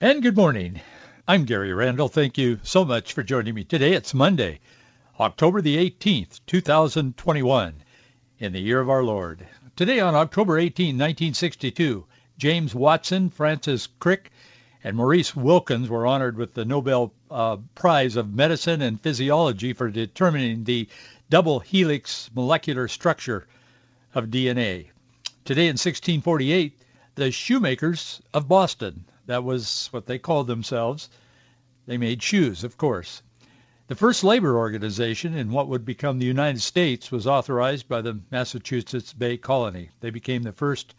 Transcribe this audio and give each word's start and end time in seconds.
And 0.00 0.22
good 0.22 0.36
morning. 0.36 0.80
I'm 1.26 1.44
Gary 1.44 1.72
Randall. 1.72 2.08
Thank 2.08 2.38
you 2.38 2.60
so 2.62 2.84
much 2.84 3.14
for 3.14 3.24
joining 3.24 3.56
me 3.56 3.64
today. 3.64 3.94
It's 3.94 4.14
Monday, 4.14 4.60
October 5.18 5.60
the 5.60 5.76
18th, 5.76 6.38
2021, 6.46 7.74
in 8.38 8.52
the 8.52 8.60
year 8.60 8.78
of 8.78 8.88
our 8.88 9.02
Lord. 9.02 9.44
Today 9.74 9.98
on 9.98 10.14
October 10.14 10.56
18, 10.56 10.94
1962, 10.94 12.04
James 12.38 12.76
Watson, 12.76 13.28
Francis 13.28 13.88
Crick, 13.98 14.30
and 14.84 14.96
Maurice 14.96 15.34
Wilkins 15.34 15.88
were 15.88 16.06
honored 16.06 16.36
with 16.36 16.54
the 16.54 16.64
Nobel 16.64 17.12
uh, 17.28 17.56
Prize 17.74 18.14
of 18.14 18.32
Medicine 18.32 18.82
and 18.82 19.00
Physiology 19.00 19.72
for 19.72 19.90
determining 19.90 20.62
the 20.62 20.88
double 21.28 21.58
helix 21.58 22.30
molecular 22.36 22.86
structure 22.86 23.48
of 24.14 24.26
DNA. 24.26 24.90
Today 25.44 25.64
in 25.64 25.74
1648, 25.74 26.78
the 27.16 27.32
shoemakers 27.32 28.22
of 28.32 28.46
Boston 28.46 29.04
that 29.28 29.44
was 29.44 29.88
what 29.92 30.06
they 30.06 30.18
called 30.18 30.46
themselves. 30.46 31.08
They 31.86 31.98
made 31.98 32.22
shoes, 32.22 32.64
of 32.64 32.76
course. 32.76 33.22
The 33.86 33.94
first 33.94 34.24
labor 34.24 34.56
organization 34.56 35.34
in 35.34 35.52
what 35.52 35.68
would 35.68 35.84
become 35.84 36.18
the 36.18 36.26
United 36.26 36.60
States 36.60 37.12
was 37.12 37.26
authorized 37.26 37.88
by 37.88 38.00
the 38.00 38.20
Massachusetts 38.30 39.12
Bay 39.12 39.36
Colony. 39.36 39.90
They 40.00 40.10
became 40.10 40.42
the 40.42 40.52
first 40.52 40.94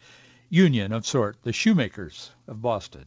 union 0.48 0.92
of 0.92 1.06
sort, 1.06 1.38
the 1.42 1.52
shoemakers 1.52 2.30
of 2.48 2.62
Boston. 2.62 3.04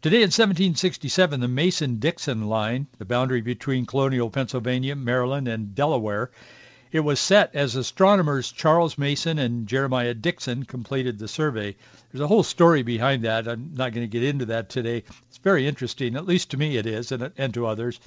Today 0.00 0.18
in 0.18 0.30
1767, 0.30 1.40
the 1.40 1.48
Mason-Dixon 1.48 2.46
line, 2.48 2.86
the 2.98 3.04
boundary 3.04 3.40
between 3.42 3.84
colonial 3.84 4.30
Pennsylvania, 4.30 4.96
Maryland, 4.96 5.48
and 5.48 5.74
Delaware, 5.74 6.30
it 6.90 7.00
was 7.00 7.20
set 7.20 7.54
as 7.54 7.76
astronomers 7.76 8.50
Charles 8.50 8.96
Mason 8.96 9.38
and 9.38 9.66
Jeremiah 9.66 10.14
Dixon 10.14 10.64
completed 10.64 11.18
the 11.18 11.28
survey. 11.28 11.76
There's 12.10 12.22
a 12.22 12.26
whole 12.26 12.42
story 12.42 12.82
behind 12.82 13.24
that. 13.24 13.46
I'm 13.46 13.72
not 13.74 13.92
going 13.92 14.06
to 14.06 14.10
get 14.10 14.24
into 14.24 14.46
that 14.46 14.70
today. 14.70 15.04
It's 15.28 15.38
very 15.38 15.66
interesting, 15.66 16.16
at 16.16 16.26
least 16.26 16.50
to 16.50 16.56
me 16.56 16.76
it 16.76 16.86
is, 16.86 17.12
and, 17.12 17.30
and 17.36 17.54
to 17.54 17.66
others. 17.66 18.00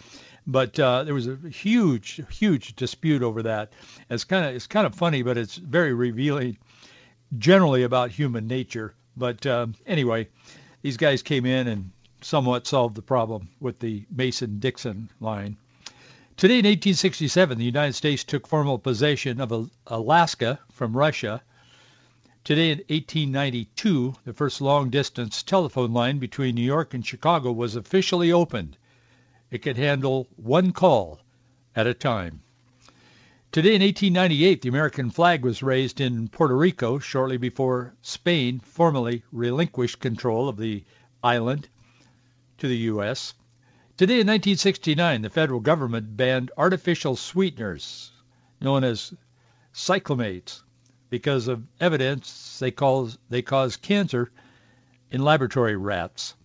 But 0.47 0.79
uh, 0.79 1.03
there 1.03 1.13
was 1.13 1.27
a 1.27 1.37
huge, 1.49 2.21
huge 2.31 2.75
dispute 2.75 3.21
over 3.21 3.43
that. 3.43 3.73
It's 4.09 4.23
kind 4.23 4.45
of 4.45 4.55
it's 4.55 4.67
kind 4.67 4.87
of 4.87 4.95
funny, 4.95 5.21
but 5.21 5.37
it's 5.37 5.55
very 5.55 5.93
revealing, 5.93 6.57
generally 7.37 7.83
about 7.83 8.09
human 8.09 8.47
nature. 8.47 8.95
But 9.15 9.45
um, 9.45 9.75
anyway, 9.85 10.29
these 10.81 10.97
guys 10.97 11.21
came 11.21 11.45
in 11.45 11.67
and 11.67 11.91
somewhat 12.21 12.65
solved 12.65 12.95
the 12.95 13.01
problem 13.01 13.49
with 13.59 13.79
the 13.79 14.05
Mason-Dixon 14.11 15.09
line. 15.19 15.57
Today 16.41 16.55
in 16.55 16.65
1867, 16.65 17.59
the 17.59 17.65
United 17.65 17.93
States 17.93 18.23
took 18.23 18.47
formal 18.47 18.79
possession 18.79 19.39
of 19.39 19.69
Alaska 19.85 20.59
from 20.71 20.97
Russia. 20.97 21.43
Today 22.43 22.71
in 22.71 22.79
1892, 22.79 24.15
the 24.25 24.33
first 24.33 24.59
long-distance 24.59 25.43
telephone 25.43 25.93
line 25.93 26.17
between 26.17 26.55
New 26.55 26.63
York 26.63 26.95
and 26.95 27.05
Chicago 27.05 27.51
was 27.51 27.75
officially 27.75 28.31
opened. 28.31 28.75
It 29.51 29.59
could 29.59 29.77
handle 29.77 30.27
one 30.35 30.71
call 30.71 31.19
at 31.75 31.85
a 31.85 31.93
time. 31.93 32.41
Today 33.51 33.75
in 33.75 33.83
1898, 33.83 34.63
the 34.63 34.69
American 34.69 35.11
flag 35.11 35.43
was 35.43 35.61
raised 35.61 36.01
in 36.01 36.27
Puerto 36.27 36.57
Rico 36.57 36.97
shortly 36.97 37.37
before 37.37 37.93
Spain 38.01 38.59
formally 38.59 39.21
relinquished 39.31 39.99
control 39.99 40.49
of 40.49 40.57
the 40.57 40.85
island 41.23 41.69
to 42.57 42.67
the 42.67 42.77
U.S. 42.77 43.35
Today 43.97 44.21
in 44.21 44.27
1969, 44.27 45.21
the 45.21 45.29
federal 45.29 45.59
government 45.59 46.15
banned 46.15 46.49
artificial 46.57 47.15
sweeteners 47.15 48.11
known 48.61 48.83
as 48.83 49.13
cyclamates 49.73 50.61
because 51.09 51.47
of 51.47 51.67
evidence 51.79 52.57
they 52.59 52.71
cause, 52.71 53.17
they 53.29 53.41
cause 53.41 53.75
cancer 53.75 54.31
in 55.11 55.21
laboratory 55.21 55.75
rats. 55.75 56.35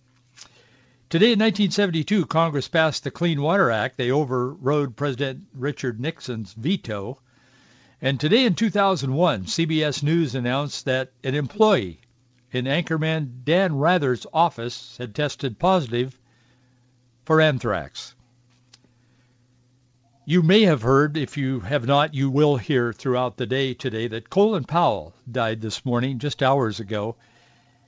Today 1.09 1.31
in 1.31 1.39
1972, 1.39 2.25
Congress 2.25 2.67
passed 2.67 3.05
the 3.05 3.11
Clean 3.11 3.41
Water 3.41 3.71
Act. 3.71 3.97
They 3.97 4.11
overrode 4.11 4.97
President 4.97 5.45
Richard 5.53 6.01
Nixon's 6.01 6.53
veto. 6.53 7.21
And 8.01 8.19
today 8.19 8.45
in 8.45 8.55
2001, 8.55 9.45
CBS 9.45 10.03
News 10.03 10.35
announced 10.35 10.83
that 10.83 11.13
an 11.23 11.33
employee 11.33 12.01
in 12.51 12.65
anchorman 12.65 13.45
Dan 13.45 13.77
Rather's 13.77 14.27
office 14.33 14.97
had 14.97 15.15
tested 15.15 15.57
positive 15.57 16.19
for 17.27 17.41
anthrax. 17.41 18.15
You 20.23 20.41
may 20.41 20.61
have 20.61 20.81
heard, 20.81 21.17
if 21.17 21.35
you 21.35 21.59
have 21.59 21.85
not, 21.85 22.13
you 22.13 22.29
will 22.29 22.55
hear 22.55 22.93
throughout 22.93 23.35
the 23.35 23.45
day 23.45 23.73
today 23.73 24.07
that 24.07 24.29
Colin 24.29 24.63
Powell 24.63 25.13
died 25.29 25.59
this 25.59 25.83
morning, 25.83 26.19
just 26.19 26.41
hours 26.41 26.79
ago. 26.79 27.17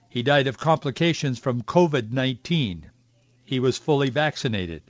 He 0.10 0.24
died 0.24 0.48
of 0.48 0.58
complications 0.58 1.40
from 1.40 1.62
COVID-19. 1.62 2.82
He 3.46 3.62
was 3.62 3.78
fully 3.78 4.10
vaccinated. 4.10 4.82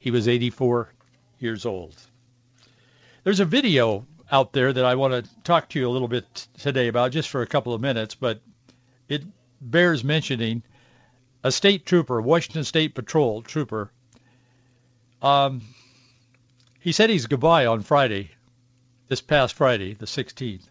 He 0.00 0.10
was 0.10 0.26
84 0.26 0.92
years 1.38 1.64
old. 1.64 1.94
There's 3.22 3.38
a 3.38 3.44
video 3.44 4.04
out 4.32 4.52
there 4.52 4.72
that 4.72 4.84
I 4.84 4.96
want 4.96 5.12
to 5.14 5.30
talk 5.44 5.68
to 5.68 5.78
you 5.78 5.88
a 5.88 5.94
little 5.94 6.08
bit 6.08 6.48
today 6.58 6.88
about, 6.88 7.12
just 7.12 7.28
for 7.28 7.42
a 7.42 7.46
couple 7.46 7.72
of 7.72 7.80
minutes, 7.80 8.16
but 8.16 8.40
it 9.08 9.22
bears 9.60 10.02
mentioning 10.02 10.64
a 11.42 11.50
state 11.50 11.86
trooper, 11.86 12.20
Washington 12.20 12.64
State 12.64 12.94
Patrol 12.94 13.42
trooper. 13.42 13.90
Um, 15.22 15.62
he 16.80 16.92
said 16.92 17.10
he's 17.10 17.26
goodbye 17.26 17.66
on 17.66 17.82
Friday, 17.82 18.30
this 19.08 19.20
past 19.20 19.54
Friday, 19.54 19.94
the 19.94 20.06
16th. 20.06 20.64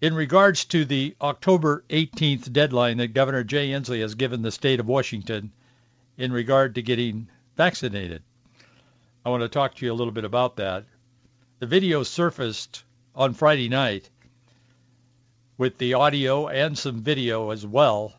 In 0.00 0.14
regards 0.14 0.64
to 0.66 0.84
the 0.84 1.16
October 1.20 1.84
18th 1.88 2.52
deadline 2.52 2.98
that 2.98 3.14
Governor 3.14 3.44
Jay 3.44 3.70
Inslee 3.70 4.00
has 4.00 4.14
given 4.14 4.42
the 4.42 4.50
state 4.50 4.80
of 4.80 4.86
Washington 4.86 5.52
in 6.18 6.32
regard 6.32 6.74
to 6.74 6.82
getting 6.82 7.28
vaccinated, 7.56 8.22
I 9.24 9.30
want 9.30 9.42
to 9.42 9.48
talk 9.48 9.74
to 9.76 9.86
you 9.86 9.92
a 9.92 9.94
little 9.94 10.12
bit 10.12 10.24
about 10.24 10.56
that. 10.56 10.84
The 11.58 11.66
video 11.66 12.02
surfaced 12.02 12.84
on 13.14 13.32
Friday 13.32 13.68
night 13.68 14.10
with 15.56 15.78
the 15.78 15.94
audio 15.94 16.48
and 16.48 16.76
some 16.76 17.00
video 17.02 17.50
as 17.50 17.66
well 17.66 18.14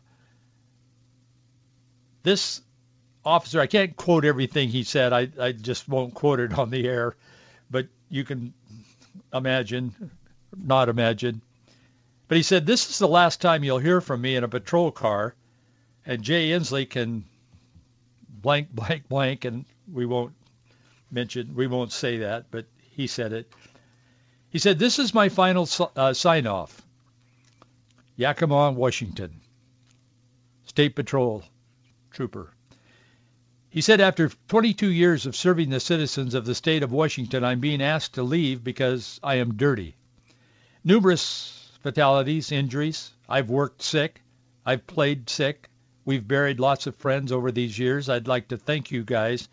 this 2.26 2.60
officer, 3.24 3.60
I 3.60 3.68
can't 3.68 3.94
quote 3.94 4.24
everything 4.24 4.68
he 4.68 4.82
said. 4.82 5.12
I, 5.12 5.28
I 5.40 5.52
just 5.52 5.88
won't 5.88 6.12
quote 6.12 6.40
it 6.40 6.58
on 6.58 6.70
the 6.70 6.88
air, 6.88 7.14
but 7.70 7.86
you 8.10 8.24
can 8.24 8.52
imagine, 9.32 9.94
not 10.56 10.88
imagine. 10.88 11.40
But 12.26 12.36
he 12.36 12.42
said, 12.42 12.66
this 12.66 12.90
is 12.90 12.98
the 12.98 13.06
last 13.06 13.40
time 13.40 13.62
you'll 13.62 13.78
hear 13.78 14.00
from 14.00 14.20
me 14.20 14.34
in 14.34 14.42
a 14.42 14.48
patrol 14.48 14.90
car, 14.90 15.36
and 16.04 16.22
Jay 16.22 16.48
Inslee 16.48 16.90
can 16.90 17.24
blank, 18.28 18.70
blank, 18.72 19.08
blank, 19.08 19.44
and 19.44 19.64
we 19.92 20.04
won't 20.04 20.32
mention, 21.12 21.54
we 21.54 21.68
won't 21.68 21.92
say 21.92 22.18
that, 22.18 22.46
but 22.50 22.66
he 22.90 23.06
said 23.06 23.32
it. 23.32 23.52
He 24.50 24.58
said, 24.58 24.80
this 24.80 24.98
is 24.98 25.14
my 25.14 25.28
final 25.28 25.68
uh, 25.94 26.12
sign-off. 26.12 26.82
Yakima, 28.16 28.72
Washington. 28.72 29.40
State 30.64 30.96
Patrol 30.96 31.44
trooper. 32.16 32.50
He 33.68 33.82
said, 33.82 34.00
after 34.00 34.30
22 34.48 34.90
years 34.90 35.26
of 35.26 35.36
serving 35.36 35.68
the 35.68 35.80
citizens 35.80 36.32
of 36.32 36.46
the 36.46 36.54
state 36.54 36.82
of 36.82 36.90
Washington, 36.90 37.44
I'm 37.44 37.60
being 37.60 37.82
asked 37.82 38.14
to 38.14 38.22
leave 38.22 38.64
because 38.64 39.20
I 39.22 39.34
am 39.34 39.58
dirty. 39.58 39.96
Numerous 40.82 41.78
fatalities, 41.82 42.52
injuries. 42.52 43.10
I've 43.28 43.50
worked 43.50 43.82
sick. 43.82 44.22
I've 44.64 44.86
played 44.86 45.28
sick. 45.28 45.68
We've 46.06 46.26
buried 46.26 46.58
lots 46.58 46.86
of 46.86 46.96
friends 46.96 47.32
over 47.32 47.52
these 47.52 47.78
years. 47.78 48.08
I'd 48.08 48.28
like 48.28 48.48
to 48.48 48.56
thank 48.56 48.90
you 48.90 49.04
guys. 49.04 49.46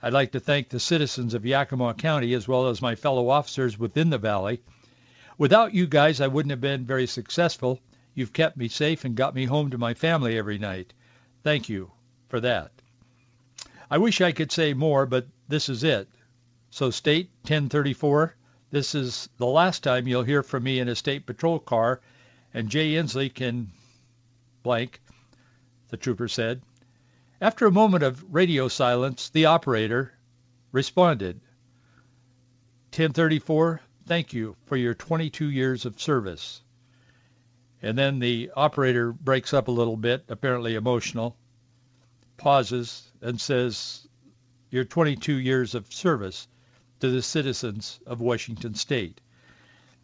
I'd 0.00 0.12
like 0.12 0.30
to 0.32 0.40
thank 0.40 0.68
the 0.68 0.78
citizens 0.78 1.34
of 1.34 1.44
Yakima 1.44 1.94
County 1.94 2.32
as 2.34 2.46
well 2.46 2.68
as 2.68 2.80
my 2.80 2.94
fellow 2.94 3.28
officers 3.28 3.76
within 3.76 4.10
the 4.10 4.18
valley. 4.18 4.60
Without 5.36 5.74
you 5.74 5.88
guys, 5.88 6.20
I 6.20 6.28
wouldn't 6.28 6.52
have 6.52 6.60
been 6.60 6.86
very 6.86 7.08
successful. 7.08 7.80
You've 8.14 8.32
kept 8.32 8.56
me 8.56 8.68
safe 8.68 9.04
and 9.04 9.16
got 9.16 9.34
me 9.34 9.46
home 9.46 9.70
to 9.70 9.78
my 9.78 9.94
family 9.94 10.38
every 10.38 10.58
night. 10.58 10.94
Thank 11.42 11.68
you 11.68 11.90
for 12.28 12.40
that. 12.40 12.72
I 13.90 13.98
wish 13.98 14.20
I 14.20 14.32
could 14.32 14.52
say 14.52 14.74
more, 14.74 15.06
but 15.06 15.26
this 15.48 15.68
is 15.68 15.84
it. 15.84 16.08
So 16.70 16.90
State 16.90 17.30
1034, 17.42 18.34
this 18.70 18.94
is 18.94 19.28
the 19.38 19.46
last 19.46 19.82
time 19.82 20.06
you'll 20.06 20.22
hear 20.22 20.42
from 20.42 20.64
me 20.64 20.78
in 20.78 20.88
a 20.88 20.94
state 20.94 21.24
patrol 21.24 21.58
car, 21.58 22.00
and 22.52 22.68
Jay 22.68 22.92
Inslee 22.92 23.32
can 23.32 23.70
blank 24.62 25.00
the 25.88 25.96
trooper 25.96 26.28
said. 26.28 26.60
After 27.40 27.66
a 27.66 27.72
moment 27.72 28.02
of 28.02 28.34
radio 28.34 28.68
silence, 28.68 29.30
the 29.30 29.46
operator 29.46 30.12
responded, 30.72 31.40
1034, 32.90 33.80
thank 34.06 34.34
you 34.34 34.56
for 34.66 34.76
your 34.76 34.94
22 34.94 35.48
years 35.48 35.86
of 35.86 36.00
service. 36.00 36.62
And 37.82 37.96
then 37.96 38.18
the 38.18 38.50
operator 38.56 39.12
breaks 39.12 39.54
up 39.54 39.68
a 39.68 39.72
little 39.72 39.96
bit, 39.96 40.24
apparently 40.28 40.74
emotional, 40.74 41.36
pauses, 42.36 43.10
and 43.20 43.40
says, 43.40 44.08
your 44.70 44.84
22 44.84 45.34
years 45.34 45.74
of 45.74 45.92
service 45.92 46.48
to 47.00 47.10
the 47.10 47.22
citizens 47.22 48.00
of 48.06 48.20
Washington 48.20 48.74
State. 48.74 49.20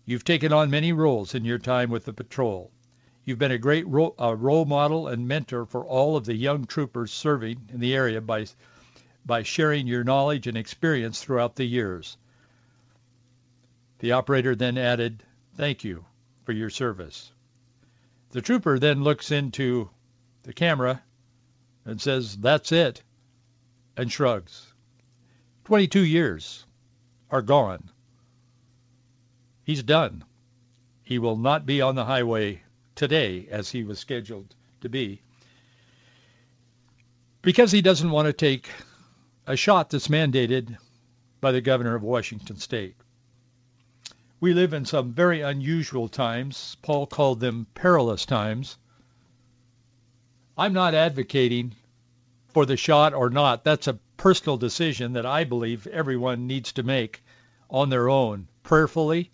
You've 0.06 0.24
taken 0.24 0.52
on 0.52 0.70
many 0.70 0.92
roles 0.92 1.34
in 1.34 1.44
your 1.44 1.58
time 1.58 1.90
with 1.90 2.04
the 2.04 2.12
patrol. 2.12 2.70
You've 3.24 3.38
been 3.38 3.50
a 3.50 3.58
great 3.58 3.86
role, 3.88 4.14
uh, 4.20 4.36
role 4.36 4.66
model 4.66 5.08
and 5.08 5.26
mentor 5.26 5.64
for 5.66 5.84
all 5.84 6.16
of 6.16 6.26
the 6.26 6.34
young 6.34 6.66
troopers 6.66 7.10
serving 7.10 7.70
in 7.72 7.80
the 7.80 7.94
area 7.94 8.20
by, 8.20 8.46
by 9.24 9.42
sharing 9.42 9.86
your 9.86 10.04
knowledge 10.04 10.46
and 10.46 10.56
experience 10.56 11.22
throughout 11.22 11.56
the 11.56 11.64
years. 11.64 12.18
The 14.00 14.12
operator 14.12 14.54
then 14.54 14.76
added, 14.76 15.24
thank 15.56 15.84
you 15.84 16.04
for 16.44 16.52
your 16.52 16.70
service. 16.70 17.32
The 18.34 18.42
trooper 18.42 18.80
then 18.80 19.04
looks 19.04 19.30
into 19.30 19.90
the 20.42 20.52
camera 20.52 21.00
and 21.84 22.02
says, 22.02 22.36
that's 22.36 22.72
it, 22.72 23.00
and 23.96 24.10
shrugs. 24.10 24.74
22 25.66 26.00
years 26.00 26.66
are 27.30 27.42
gone. 27.42 27.90
He's 29.62 29.84
done. 29.84 30.24
He 31.04 31.20
will 31.20 31.36
not 31.36 31.64
be 31.64 31.80
on 31.80 31.94
the 31.94 32.04
highway 32.04 32.64
today 32.96 33.46
as 33.52 33.70
he 33.70 33.84
was 33.84 34.00
scheduled 34.00 34.52
to 34.80 34.88
be 34.88 35.22
because 37.40 37.70
he 37.70 37.82
doesn't 37.82 38.10
want 38.10 38.26
to 38.26 38.32
take 38.32 38.68
a 39.46 39.54
shot 39.54 39.90
that's 39.90 40.08
mandated 40.08 40.76
by 41.40 41.52
the 41.52 41.60
governor 41.60 41.94
of 41.94 42.02
Washington 42.02 42.56
state. 42.56 42.96
We 44.40 44.52
live 44.52 44.74
in 44.74 44.84
some 44.84 45.12
very 45.12 45.40
unusual 45.40 46.08
times. 46.08 46.76
Paul 46.82 47.06
called 47.06 47.40
them 47.40 47.66
perilous 47.74 48.26
times. 48.26 48.76
I'm 50.56 50.72
not 50.72 50.94
advocating 50.94 51.74
for 52.48 52.66
the 52.66 52.76
shot 52.76 53.14
or 53.14 53.30
not. 53.30 53.64
That's 53.64 53.88
a 53.88 53.98
personal 54.16 54.56
decision 54.56 55.14
that 55.14 55.26
I 55.26 55.44
believe 55.44 55.86
everyone 55.86 56.46
needs 56.46 56.72
to 56.72 56.82
make 56.82 57.22
on 57.68 57.90
their 57.90 58.08
own, 58.08 58.48
prayerfully, 58.62 59.30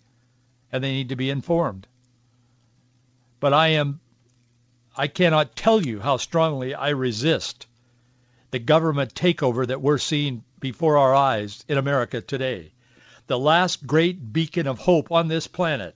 and 0.71 0.83
they 0.83 0.91
need 0.91 1.09
to 1.09 1.15
be 1.15 1.29
informed. 1.29 1.87
But 3.39 3.53
I 3.53 3.69
am, 3.69 3.99
I 4.97 5.07
cannot 5.07 5.55
tell 5.55 5.81
you 5.81 5.99
how 5.99 6.17
strongly 6.17 6.73
I 6.73 6.89
resist 6.89 7.67
the 8.51 8.59
government 8.59 9.13
takeover 9.13 9.65
that 9.67 9.81
we're 9.81 9.97
seeing 9.97 10.43
before 10.59 10.97
our 10.97 11.15
eyes 11.15 11.63
in 11.67 11.77
America 11.77 12.21
today. 12.21 12.73
The 13.27 13.39
last 13.39 13.85
great 13.85 14.33
beacon 14.33 14.67
of 14.67 14.79
hope 14.79 15.11
on 15.11 15.27
this 15.27 15.47
planet. 15.47 15.95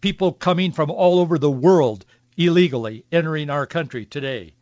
People 0.00 0.32
coming 0.32 0.72
from 0.72 0.90
all 0.90 1.18
over 1.18 1.38
the 1.38 1.50
world 1.50 2.04
illegally 2.36 3.04
entering 3.12 3.50
our 3.50 3.66
country 3.66 4.04
today. 4.04 4.54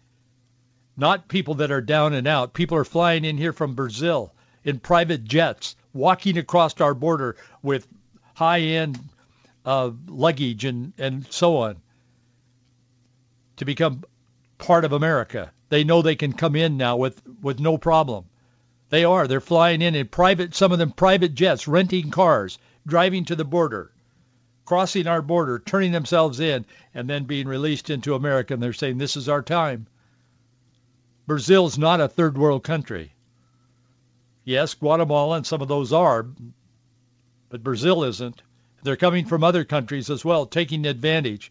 Not 0.96 1.28
people 1.28 1.54
that 1.54 1.70
are 1.70 1.80
down 1.80 2.12
and 2.12 2.26
out. 2.26 2.52
People 2.52 2.76
are 2.76 2.84
flying 2.84 3.24
in 3.24 3.38
here 3.38 3.52
from 3.52 3.74
Brazil 3.74 4.34
in 4.64 4.78
private 4.78 5.24
jets, 5.24 5.74
walking 5.92 6.38
across 6.38 6.80
our 6.80 6.94
border 6.94 7.36
with 7.62 7.88
high-end 8.34 8.98
uh, 9.64 9.90
luggage 10.06 10.64
and, 10.64 10.92
and 10.98 11.26
so 11.32 11.56
on 11.58 11.76
to 13.56 13.64
become 13.64 14.04
part 14.58 14.84
of 14.84 14.92
America. 14.92 15.52
They 15.68 15.84
know 15.84 16.02
they 16.02 16.16
can 16.16 16.32
come 16.32 16.56
in 16.56 16.76
now 16.76 16.96
with, 16.96 17.22
with 17.40 17.58
no 17.58 17.78
problem. 17.78 18.24
They 18.92 19.04
are. 19.06 19.26
They're 19.26 19.40
flying 19.40 19.80
in 19.80 19.94
in 19.94 20.08
private, 20.08 20.54
some 20.54 20.70
of 20.70 20.78
them 20.78 20.92
private 20.92 21.34
jets, 21.34 21.66
renting 21.66 22.10
cars, 22.10 22.58
driving 22.86 23.24
to 23.24 23.34
the 23.34 23.42
border, 23.42 23.90
crossing 24.66 25.06
our 25.06 25.22
border, 25.22 25.58
turning 25.58 25.92
themselves 25.92 26.40
in, 26.40 26.66
and 26.92 27.08
then 27.08 27.24
being 27.24 27.48
released 27.48 27.88
into 27.88 28.14
America. 28.14 28.52
And 28.52 28.62
they're 28.62 28.74
saying, 28.74 28.98
this 28.98 29.16
is 29.16 29.30
our 29.30 29.40
time. 29.40 29.86
Brazil's 31.26 31.78
not 31.78 32.02
a 32.02 32.08
third 32.08 32.36
world 32.36 32.64
country. 32.64 33.14
Yes, 34.44 34.74
Guatemala 34.74 35.36
and 35.36 35.46
some 35.46 35.62
of 35.62 35.68
those 35.68 35.94
are, 35.94 36.26
but 37.48 37.62
Brazil 37.62 38.04
isn't. 38.04 38.42
They're 38.82 38.96
coming 38.96 39.24
from 39.24 39.42
other 39.42 39.64
countries 39.64 40.10
as 40.10 40.22
well, 40.22 40.44
taking 40.44 40.84
advantage. 40.84 41.50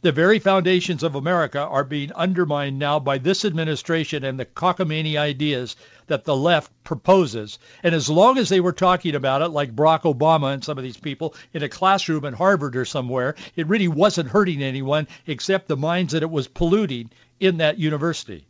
The 0.00 0.10
very 0.12 0.38
foundations 0.38 1.02
of 1.02 1.14
America 1.14 1.60
are 1.60 1.84
being 1.84 2.12
undermined 2.12 2.78
now 2.78 2.98
by 2.98 3.18
this 3.18 3.44
administration 3.44 4.24
and 4.24 4.38
the 4.40 4.46
cockamamie 4.46 5.16
ideas 5.16 5.76
that 6.08 6.24
the 6.24 6.36
left 6.36 6.72
proposes. 6.84 7.58
And 7.82 7.94
as 7.94 8.10
long 8.10 8.38
as 8.38 8.48
they 8.48 8.60
were 8.60 8.72
talking 8.72 9.14
about 9.14 9.42
it, 9.42 9.48
like 9.48 9.74
Barack 9.74 10.02
Obama 10.02 10.52
and 10.52 10.64
some 10.64 10.76
of 10.76 10.84
these 10.84 10.96
people, 10.96 11.34
in 11.52 11.62
a 11.62 11.68
classroom 11.68 12.24
at 12.24 12.34
Harvard 12.34 12.76
or 12.76 12.84
somewhere, 12.84 13.36
it 13.56 13.68
really 13.68 13.88
wasn't 13.88 14.28
hurting 14.28 14.62
anyone 14.62 15.06
except 15.26 15.68
the 15.68 15.76
minds 15.76 16.12
that 16.12 16.22
it 16.22 16.30
was 16.30 16.48
polluting 16.48 17.10
in 17.40 17.58
that 17.58 17.78
university. 17.78 18.46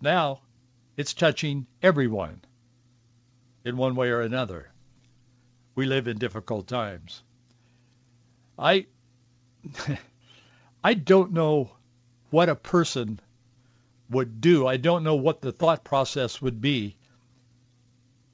Now, 0.00 0.40
it's 0.96 1.14
touching 1.14 1.66
everyone 1.82 2.40
in 3.64 3.76
one 3.76 3.94
way 3.96 4.10
or 4.10 4.20
another. 4.20 4.70
We 5.74 5.86
live 5.86 6.08
in 6.08 6.18
difficult 6.18 6.66
times. 6.66 7.22
I 8.58 8.86
I 10.84 10.94
don't 10.94 11.32
know 11.32 11.70
what 12.30 12.48
a 12.48 12.54
person 12.54 13.20
would 14.10 14.40
do. 14.40 14.66
I 14.66 14.76
don't 14.76 15.04
know 15.04 15.16
what 15.16 15.40
the 15.40 15.52
thought 15.52 15.84
process 15.84 16.40
would 16.40 16.60
be 16.60 16.96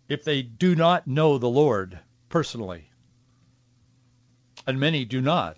if 0.08 0.24
they 0.24 0.42
do 0.42 0.74
not 0.74 1.06
know 1.06 1.38
the 1.38 1.48
Lord 1.48 1.98
personally. 2.28 2.90
And 4.66 4.78
many 4.78 5.04
do 5.04 5.20
not. 5.20 5.56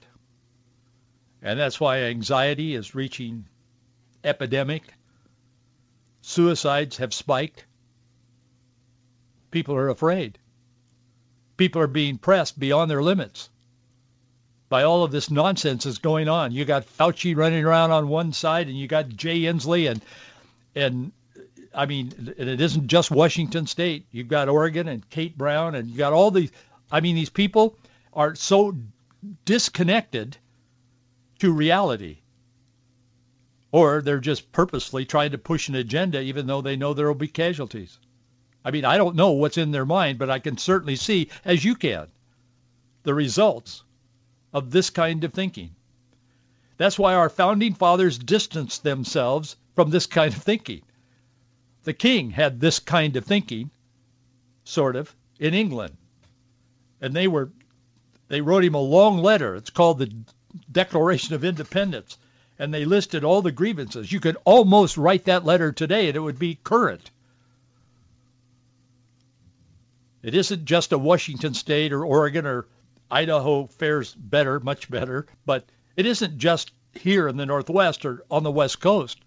And 1.42 1.58
that's 1.58 1.78
why 1.78 2.04
anxiety 2.04 2.74
is 2.74 2.94
reaching 2.94 3.46
epidemic. 4.24 4.82
Suicides 6.22 6.96
have 6.96 7.14
spiked. 7.14 7.64
People 9.50 9.76
are 9.76 9.88
afraid. 9.88 10.38
People 11.56 11.82
are 11.82 11.86
being 11.86 12.18
pressed 12.18 12.58
beyond 12.58 12.90
their 12.90 13.02
limits 13.02 13.48
by 14.68 14.82
all 14.82 15.04
of 15.04 15.12
this 15.12 15.30
nonsense 15.30 15.84
that's 15.84 15.98
going 15.98 16.28
on. 16.28 16.52
You 16.52 16.64
got 16.64 16.86
Fauci 16.86 17.36
running 17.36 17.64
around 17.64 17.92
on 17.92 18.08
one 18.08 18.32
side, 18.32 18.68
and 18.68 18.76
you 18.76 18.88
got 18.88 19.08
Jay 19.08 19.40
Inslee, 19.40 19.90
and 19.90 20.02
and 20.74 21.12
I 21.74 21.86
mean, 21.86 22.12
and 22.38 22.48
it 22.48 22.60
isn't 22.60 22.88
just 22.88 23.10
Washington 23.10 23.66
State. 23.66 24.06
You've 24.10 24.28
got 24.28 24.48
Oregon 24.48 24.88
and 24.88 25.08
Kate 25.08 25.36
Brown, 25.36 25.74
and 25.74 25.88
you 25.88 25.96
got 25.96 26.12
all 26.12 26.30
these. 26.30 26.50
I 26.90 27.00
mean, 27.00 27.14
these 27.14 27.30
people 27.30 27.76
are 28.12 28.34
so 28.34 28.76
disconnected 29.44 30.36
to 31.40 31.52
reality, 31.52 32.18
or 33.72 34.00
they're 34.00 34.20
just 34.20 34.52
purposely 34.52 35.04
trying 35.04 35.32
to 35.32 35.38
push 35.38 35.68
an 35.68 35.74
agenda, 35.74 36.20
even 36.20 36.46
though 36.46 36.62
they 36.62 36.76
know 36.76 36.94
there 36.94 37.06
will 37.06 37.14
be 37.14 37.28
casualties. 37.28 37.98
I 38.64 38.70
mean, 38.72 38.84
I 38.84 38.96
don't 38.96 39.16
know 39.16 39.32
what's 39.32 39.58
in 39.58 39.70
their 39.70 39.86
mind, 39.86 40.18
but 40.18 40.30
I 40.30 40.40
can 40.40 40.58
certainly 40.58 40.96
see, 40.96 41.28
as 41.44 41.64
you 41.64 41.76
can, 41.76 42.08
the 43.04 43.14
results 43.14 43.84
of 44.52 44.70
this 44.70 44.90
kind 44.90 45.24
of 45.24 45.32
thinking. 45.32 45.74
That's 46.76 46.98
why 46.98 47.14
our 47.14 47.28
founding 47.28 47.74
fathers 47.74 48.18
distanced 48.18 48.82
themselves 48.82 49.56
from 49.74 49.90
this 49.90 50.06
kind 50.06 50.32
of 50.32 50.42
thinking. 50.42 50.82
The 51.84 51.94
king 51.94 52.30
had 52.30 52.60
this 52.60 52.78
kind 52.78 53.16
of 53.16 53.24
thinking, 53.24 53.70
sort 54.64 54.96
of, 54.96 55.14
in 55.38 55.54
England. 55.54 55.96
And 57.00 57.14
they 57.14 57.28
were 57.28 57.50
they 58.28 58.40
wrote 58.40 58.64
him 58.64 58.74
a 58.74 58.80
long 58.80 59.18
letter. 59.18 59.54
It's 59.54 59.70
called 59.70 59.98
the 59.98 60.12
Declaration 60.70 61.34
of 61.34 61.44
Independence. 61.44 62.18
And 62.58 62.72
they 62.72 62.84
listed 62.84 63.22
all 63.22 63.42
the 63.42 63.52
grievances. 63.52 64.10
You 64.10 64.18
could 64.18 64.36
almost 64.44 64.96
write 64.96 65.26
that 65.26 65.44
letter 65.44 65.72
today 65.72 66.08
and 66.08 66.16
it 66.16 66.20
would 66.20 66.38
be 66.38 66.58
current. 66.62 67.10
It 70.22 70.34
isn't 70.34 70.64
just 70.64 70.92
a 70.92 70.98
Washington 70.98 71.54
State 71.54 71.92
or 71.92 72.04
Oregon 72.04 72.46
or 72.46 72.66
Idaho 73.10 73.66
fares 73.66 74.14
better, 74.14 74.60
much 74.60 74.90
better, 74.90 75.26
but 75.44 75.64
it 75.96 76.06
isn't 76.06 76.38
just 76.38 76.72
here 76.92 77.28
in 77.28 77.36
the 77.36 77.46
Northwest 77.46 78.04
or 78.04 78.24
on 78.30 78.42
the 78.42 78.50
West 78.50 78.80
Coast. 78.80 79.18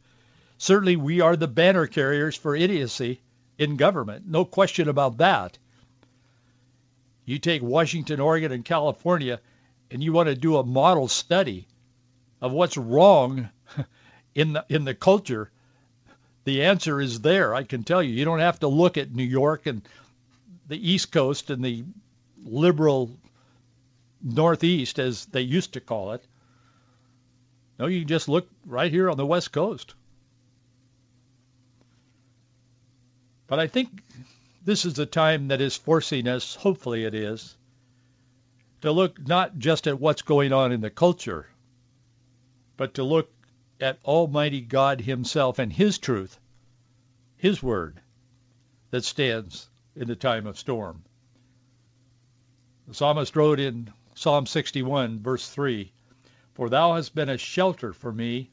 Certainly 0.58 0.98
we 0.98 1.22
are 1.22 1.36
the 1.36 1.48
banner 1.48 1.88
carriers 1.88 2.36
for 2.36 2.56
idiocy 2.56 3.22
in 3.58 3.78
government. 3.78 4.28
No 4.28 4.44
question 4.46 4.90
about 4.90 5.18
that. 5.18 5.58
You 7.26 7.40
take 7.40 7.62
Washington, 7.62 8.20
Oregon, 8.20 8.52
and 8.52 8.66
California, 8.66 9.40
and 9.92 10.04
you 10.04 10.12
want 10.14 10.28
to 10.28 10.36
do 10.36 10.58
a 10.58 10.66
model 10.66 11.08
study 11.08 11.68
of 12.42 12.52
what's 12.52 12.78
wrong 12.78 13.50
in 14.36 14.54
the, 14.54 14.66
in 14.70 14.86
the 14.86 14.96
culture, 14.96 15.52
the 16.44 16.64
answer 16.64 17.00
is 17.00 17.22
there. 17.22 17.54
I 17.54 17.64
can 17.64 17.84
tell 17.84 18.02
you. 18.02 18.14
You 18.14 18.26
don't 18.26 18.40
have 18.40 18.60
to 18.62 18.68
look 18.68 18.98
at 18.98 19.14
New 19.14 19.24
York 19.24 19.68
and 19.68 19.82
the 20.68 20.92
East 20.92 21.12
Coast 21.12 21.50
and 21.50 21.64
the 21.64 21.84
liberal 22.44 23.12
Northeast, 24.22 25.00
as 25.00 25.26
they 25.28 25.42
used 25.42 25.74
to 25.74 25.80
call 25.80 26.14
it. 26.14 26.26
No, 27.78 27.86
you 27.86 28.04
just 28.04 28.28
look 28.28 28.50
right 28.66 28.92
here 28.92 29.10
on 29.10 29.18
the 29.18 29.26
West 29.26 29.52
Coast. 29.52 29.94
But 33.48 33.60
I 33.60 33.68
think 33.68 34.04
this 34.64 34.86
is 34.86 35.00
a 35.00 35.06
time 35.06 35.48
that 35.48 35.62
is 35.62 35.76
forcing 35.76 36.28
us, 36.28 36.56
hopefully 36.56 37.06
it 37.06 37.14
is, 37.14 37.56
to 38.82 38.92
look 38.92 39.20
not 39.28 39.58
just 39.58 39.88
at 39.88 40.00
what's 40.00 40.22
going 40.22 40.54
on 40.54 40.72
in 40.72 40.82
the 40.82 40.90
culture, 40.90 41.48
but 42.78 42.96
to 42.96 43.04
look 43.04 43.32
at 43.82 44.00
Almighty 44.06 44.62
God 44.62 45.02
himself 45.02 45.58
and 45.60 45.72
his 45.72 45.98
truth, 45.98 46.40
his 47.38 47.64
word, 47.64 48.00
that 48.92 49.04
stands 49.04 49.70
in 49.96 50.08
the 50.08 50.16
time 50.16 50.46
of 50.46 50.60
storm. 50.60 51.04
The 52.88 52.94
psalmist 52.94 53.36
wrote 53.36 53.60
in 53.60 53.92
Psalm 54.20 54.46
61, 54.46 55.22
verse 55.22 55.48
3, 55.48 55.94
For 56.54 56.68
thou 56.68 56.96
hast 56.96 57.16
been 57.16 57.30
a 57.30 57.38
shelter 57.38 57.94
for 57.94 58.12
me 58.12 58.52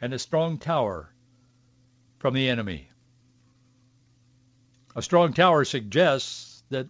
and 0.00 0.14
a 0.14 0.18
strong 0.18 0.56
tower 0.56 1.12
from 2.20 2.32
the 2.32 2.48
enemy. 2.48 2.88
A 4.96 5.02
strong 5.02 5.34
tower 5.34 5.66
suggests 5.66 6.62
that 6.70 6.86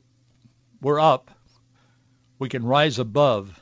we're 0.81 1.01
up. 1.01 1.33
We 2.39 2.49
can 2.49 2.65
rise 2.65 3.01
above 3.01 3.61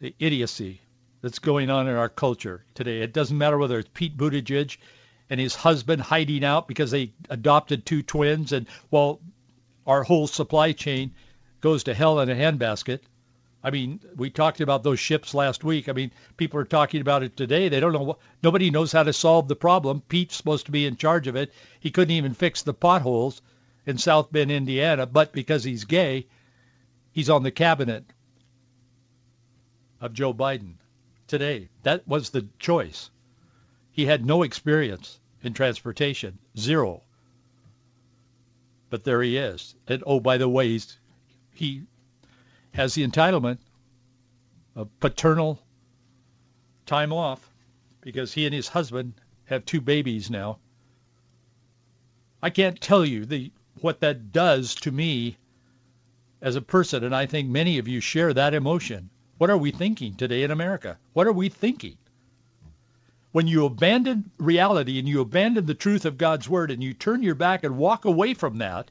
the 0.00 0.14
idiocy 0.18 0.80
that's 1.20 1.38
going 1.38 1.68
on 1.68 1.86
in 1.86 1.96
our 1.96 2.08
culture 2.08 2.64
today. 2.74 3.02
It 3.02 3.12
doesn't 3.12 3.36
matter 3.36 3.58
whether 3.58 3.78
it's 3.78 3.90
Pete 3.92 4.16
Buttigieg 4.16 4.78
and 5.28 5.38
his 5.38 5.54
husband 5.54 6.00
hiding 6.00 6.46
out 6.46 6.66
because 6.66 6.92
they 6.92 7.12
adopted 7.28 7.84
two 7.84 8.02
twins 8.02 8.54
and 8.54 8.66
well 8.90 9.20
our 9.86 10.02
whole 10.02 10.26
supply 10.26 10.72
chain 10.72 11.12
goes 11.60 11.84
to 11.84 11.92
hell 11.92 12.20
in 12.20 12.30
a 12.30 12.34
handbasket. 12.34 13.00
I 13.64 13.70
mean, 13.70 13.98
we 14.14 14.28
talked 14.28 14.60
about 14.60 14.82
those 14.82 15.00
ships 15.00 15.32
last 15.32 15.64
week. 15.64 15.88
I 15.88 15.92
mean, 15.92 16.10
people 16.36 16.60
are 16.60 16.66
talking 16.66 17.00
about 17.00 17.22
it 17.22 17.34
today. 17.34 17.70
They 17.70 17.80
don't 17.80 17.94
know. 17.94 18.18
Nobody 18.42 18.70
knows 18.70 18.92
how 18.92 19.04
to 19.04 19.12
solve 19.14 19.48
the 19.48 19.56
problem. 19.56 20.02
Pete's 20.06 20.36
supposed 20.36 20.66
to 20.66 20.72
be 20.72 20.84
in 20.84 20.96
charge 20.96 21.28
of 21.28 21.34
it. 21.34 21.50
He 21.80 21.90
couldn't 21.90 22.14
even 22.14 22.34
fix 22.34 22.60
the 22.60 22.74
potholes 22.74 23.40
in 23.86 23.96
South 23.96 24.30
Bend, 24.30 24.52
Indiana, 24.52 25.06
but 25.06 25.32
because 25.32 25.64
he's 25.64 25.84
gay, 25.84 26.26
he's 27.12 27.30
on 27.30 27.42
the 27.42 27.50
cabinet 27.50 28.04
of 29.98 30.12
Joe 30.12 30.34
Biden 30.34 30.74
today. 31.26 31.70
That 31.84 32.06
was 32.06 32.30
the 32.30 32.46
choice. 32.58 33.10
He 33.92 34.04
had 34.04 34.26
no 34.26 34.42
experience 34.42 35.18
in 35.42 35.54
transportation, 35.54 36.38
zero. 36.58 37.02
But 38.90 39.04
there 39.04 39.22
he 39.22 39.38
is. 39.38 39.74
And 39.88 40.02
oh, 40.06 40.20
by 40.20 40.36
the 40.36 40.48
way, 40.48 40.78
he 41.54 41.84
has 42.74 42.94
the 42.94 43.06
entitlement 43.06 43.58
of 44.74 44.88
paternal 45.00 45.60
time 46.86 47.12
off 47.12 47.48
because 48.00 48.32
he 48.32 48.44
and 48.44 48.54
his 48.54 48.68
husband 48.68 49.14
have 49.44 49.64
two 49.64 49.80
babies 49.80 50.28
now. 50.28 50.58
I 52.42 52.50
can't 52.50 52.80
tell 52.80 53.04
you 53.04 53.24
the 53.24 53.52
what 53.80 54.00
that 54.00 54.32
does 54.32 54.74
to 54.76 54.90
me 54.90 55.36
as 56.42 56.56
a 56.56 56.62
person, 56.62 57.04
and 57.04 57.14
I 57.14 57.26
think 57.26 57.48
many 57.48 57.78
of 57.78 57.88
you 57.88 58.00
share 58.00 58.34
that 58.34 58.54
emotion. 58.54 59.08
What 59.38 59.50
are 59.50 59.58
we 59.58 59.70
thinking 59.70 60.14
today 60.14 60.42
in 60.42 60.50
America? 60.50 60.98
What 61.12 61.26
are 61.26 61.32
we 61.32 61.48
thinking? 61.48 61.96
When 63.32 63.46
you 63.46 63.64
abandon 63.64 64.30
reality 64.38 64.98
and 64.98 65.08
you 65.08 65.20
abandon 65.20 65.66
the 65.66 65.74
truth 65.74 66.04
of 66.04 66.18
God's 66.18 66.48
word 66.48 66.70
and 66.70 66.82
you 66.82 66.92
turn 66.92 67.22
your 67.22 67.34
back 67.34 67.64
and 67.64 67.78
walk 67.78 68.04
away 68.04 68.34
from 68.34 68.58
that, 68.58 68.90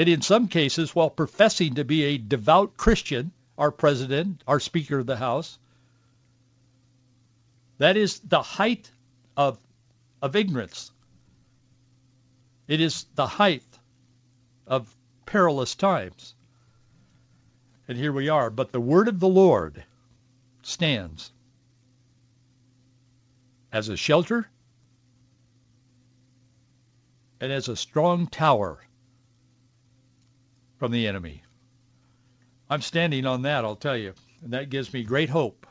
and 0.00 0.08
in 0.08 0.22
some 0.22 0.48
cases, 0.48 0.94
while 0.94 1.10
professing 1.10 1.74
to 1.74 1.84
be 1.84 2.04
a 2.04 2.16
devout 2.16 2.74
Christian, 2.78 3.32
our 3.58 3.70
president, 3.70 4.42
our 4.46 4.58
Speaker 4.58 5.00
of 5.00 5.04
the 5.04 5.14
House, 5.14 5.58
that 7.76 7.98
is 7.98 8.18
the 8.20 8.40
height 8.40 8.90
of, 9.36 9.58
of 10.22 10.36
ignorance. 10.36 10.90
It 12.66 12.80
is 12.80 13.04
the 13.14 13.26
height 13.26 13.78
of 14.66 14.88
perilous 15.26 15.74
times. 15.74 16.34
And 17.86 17.98
here 17.98 18.14
we 18.14 18.30
are. 18.30 18.48
But 18.48 18.72
the 18.72 18.80
word 18.80 19.06
of 19.06 19.20
the 19.20 19.28
Lord 19.28 19.84
stands 20.62 21.30
as 23.70 23.90
a 23.90 23.98
shelter 23.98 24.48
and 27.38 27.52
as 27.52 27.68
a 27.68 27.76
strong 27.76 28.28
tower 28.28 28.80
from 30.80 30.92
the 30.92 31.06
enemy. 31.06 31.42
I'm 32.70 32.80
standing 32.80 33.26
on 33.26 33.42
that, 33.42 33.66
I'll 33.66 33.76
tell 33.76 33.98
you. 33.98 34.14
And 34.42 34.54
that 34.54 34.70
gives 34.70 34.92
me 34.94 35.02
great 35.02 35.28
hope 35.28 35.66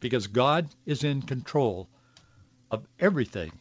because 0.00 0.26
God 0.26 0.68
is 0.84 1.04
in 1.04 1.22
control 1.22 1.88
of 2.68 2.84
everything 2.98 3.52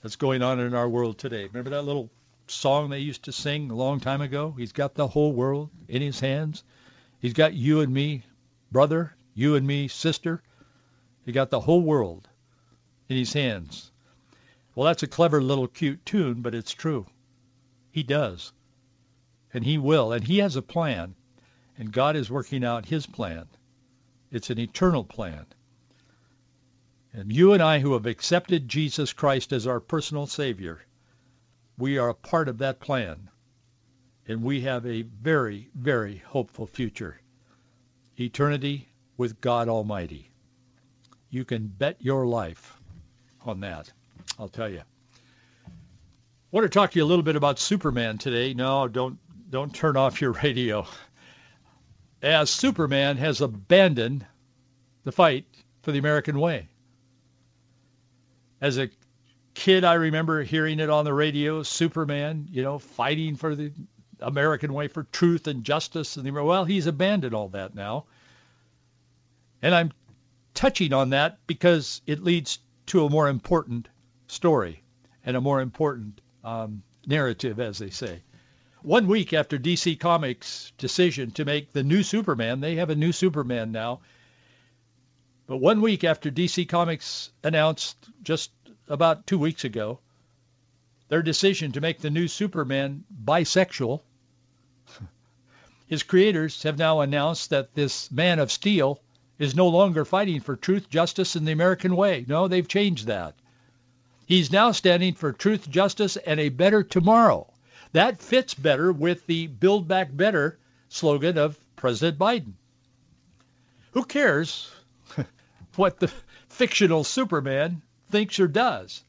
that's 0.00 0.16
going 0.16 0.42
on 0.42 0.58
in 0.58 0.74
our 0.74 0.88
world 0.88 1.18
today. 1.18 1.44
Remember 1.44 1.68
that 1.70 1.82
little 1.82 2.08
song 2.46 2.88
they 2.88 3.00
used 3.00 3.24
to 3.24 3.32
sing 3.32 3.70
a 3.70 3.74
long 3.74 4.00
time 4.00 4.22
ago? 4.22 4.54
He's 4.56 4.72
got 4.72 4.94
the 4.94 5.06
whole 5.06 5.34
world 5.34 5.68
in 5.86 6.00
his 6.00 6.18
hands. 6.18 6.64
He's 7.18 7.34
got 7.34 7.52
you 7.52 7.80
and 7.80 7.92
me, 7.92 8.22
brother, 8.72 9.14
you 9.34 9.54
and 9.54 9.66
me, 9.66 9.88
sister. 9.88 10.42
He 11.26 11.32
got 11.32 11.50
the 11.50 11.60
whole 11.60 11.82
world 11.82 12.26
in 13.10 13.18
his 13.18 13.34
hands. 13.34 13.90
Well, 14.74 14.86
that's 14.86 15.02
a 15.02 15.08
clever 15.08 15.42
little 15.42 15.68
cute 15.68 16.06
tune, 16.06 16.40
but 16.40 16.54
it's 16.54 16.72
true. 16.72 17.04
He 17.92 18.02
does 18.02 18.54
and 19.52 19.64
he 19.64 19.78
will, 19.78 20.12
and 20.12 20.24
he 20.24 20.38
has 20.38 20.56
a 20.56 20.62
plan, 20.62 21.14
and 21.78 21.92
God 21.92 22.16
is 22.16 22.30
working 22.30 22.64
out 22.64 22.86
his 22.86 23.06
plan. 23.06 23.46
It's 24.30 24.50
an 24.50 24.58
eternal 24.58 25.04
plan. 25.04 25.46
And 27.12 27.32
you 27.32 27.52
and 27.52 27.62
I 27.62 27.80
who 27.80 27.94
have 27.94 28.06
accepted 28.06 28.68
Jesus 28.68 29.12
Christ 29.12 29.52
as 29.52 29.66
our 29.66 29.80
personal 29.80 30.26
Savior, 30.26 30.80
we 31.76 31.98
are 31.98 32.10
a 32.10 32.14
part 32.14 32.48
of 32.48 32.58
that 32.58 32.78
plan. 32.78 33.28
And 34.28 34.44
we 34.44 34.60
have 34.60 34.86
a 34.86 35.02
very, 35.02 35.70
very 35.74 36.18
hopeful 36.18 36.66
future. 36.66 37.20
Eternity 38.18 38.88
with 39.16 39.40
God 39.40 39.68
Almighty. 39.68 40.30
You 41.30 41.44
can 41.44 41.66
bet 41.66 41.96
your 42.00 42.26
life 42.26 42.78
on 43.44 43.60
that, 43.60 43.92
I'll 44.38 44.48
tell 44.48 44.68
you. 44.68 44.82
I 45.66 45.70
want 46.52 46.64
to 46.64 46.68
talk 46.68 46.92
to 46.92 46.98
you 46.98 47.04
a 47.04 47.06
little 47.06 47.24
bit 47.24 47.36
about 47.36 47.58
Superman 47.58 48.18
today. 48.18 48.54
No, 48.54 48.86
don't 48.86 49.18
don't 49.50 49.74
turn 49.74 49.96
off 49.96 50.20
your 50.20 50.32
radio. 50.32 50.86
As 52.22 52.50
Superman 52.50 53.16
has 53.16 53.40
abandoned 53.40 54.24
the 55.04 55.12
fight 55.12 55.46
for 55.82 55.92
the 55.92 55.98
American 55.98 56.38
way. 56.38 56.68
As 58.60 58.78
a 58.78 58.90
kid, 59.54 59.84
I 59.84 59.94
remember 59.94 60.42
hearing 60.42 60.80
it 60.80 60.90
on 60.90 61.04
the 61.04 61.14
radio, 61.14 61.62
Superman, 61.62 62.46
you 62.50 62.62
know, 62.62 62.78
fighting 62.78 63.36
for 63.36 63.54
the 63.54 63.72
American 64.20 64.72
way 64.72 64.88
for 64.88 65.04
truth 65.04 65.46
and 65.46 65.64
justice. 65.64 66.16
And 66.16 66.26
the, 66.26 66.30
well, 66.30 66.64
he's 66.64 66.86
abandoned 66.86 67.34
all 67.34 67.48
that 67.48 67.74
now. 67.74 68.04
And 69.62 69.74
I'm 69.74 69.92
touching 70.54 70.92
on 70.92 71.10
that 71.10 71.38
because 71.46 72.02
it 72.06 72.22
leads 72.22 72.58
to 72.86 73.04
a 73.04 73.10
more 73.10 73.28
important 73.28 73.88
story 74.26 74.82
and 75.24 75.36
a 75.36 75.40
more 75.40 75.60
important 75.60 76.20
um, 76.44 76.82
narrative, 77.06 77.60
as 77.60 77.78
they 77.78 77.90
say. 77.90 78.22
One 78.82 79.08
week 79.08 79.34
after 79.34 79.58
DC 79.58 80.00
Comics' 80.00 80.72
decision 80.78 81.32
to 81.32 81.44
make 81.44 81.72
the 81.72 81.82
new 81.82 82.02
Superman, 82.02 82.60
they 82.60 82.76
have 82.76 82.88
a 82.88 82.94
new 82.94 83.12
Superman 83.12 83.72
now. 83.72 84.00
But 85.46 85.58
one 85.58 85.82
week 85.82 86.02
after 86.02 86.30
DC 86.30 86.66
Comics 86.66 87.30
announced 87.44 87.96
just 88.22 88.50
about 88.88 89.26
two 89.26 89.38
weeks 89.38 89.64
ago 89.64 90.00
their 91.08 91.22
decision 91.22 91.72
to 91.72 91.80
make 91.80 92.00
the 92.00 92.08
new 92.08 92.26
Superman 92.26 93.04
bisexual, 93.24 94.00
his 95.86 96.02
creators 96.02 96.62
have 96.62 96.78
now 96.78 97.00
announced 97.00 97.50
that 97.50 97.74
this 97.74 98.10
Man 98.10 98.38
of 98.38 98.50
Steel 98.50 99.00
is 99.38 99.54
no 99.56 99.68
longer 99.68 100.04
fighting 100.04 100.40
for 100.40 100.56
truth, 100.56 100.88
justice, 100.88 101.36
and 101.36 101.46
the 101.46 101.52
American 101.52 101.96
way. 101.96 102.24
No, 102.28 102.48
they've 102.48 102.66
changed 102.66 103.08
that. 103.08 103.34
He's 104.24 104.52
now 104.52 104.70
standing 104.70 105.14
for 105.14 105.32
truth, 105.32 105.68
justice, 105.68 106.16
and 106.16 106.38
a 106.38 106.48
better 106.48 106.82
tomorrow. 106.82 107.49
That 107.92 108.22
fits 108.22 108.54
better 108.54 108.92
with 108.92 109.26
the 109.26 109.48
Build 109.48 109.88
Back 109.88 110.08
Better 110.16 110.58
slogan 110.88 111.36
of 111.36 111.58
President 111.74 112.18
Biden. 112.18 112.52
Who 113.92 114.04
cares 114.04 114.70
what 115.76 115.98
the 115.98 116.12
fictional 116.48 117.02
Superman 117.02 117.82
thinks 118.08 118.38
or 118.38 118.46
does? 118.46 119.02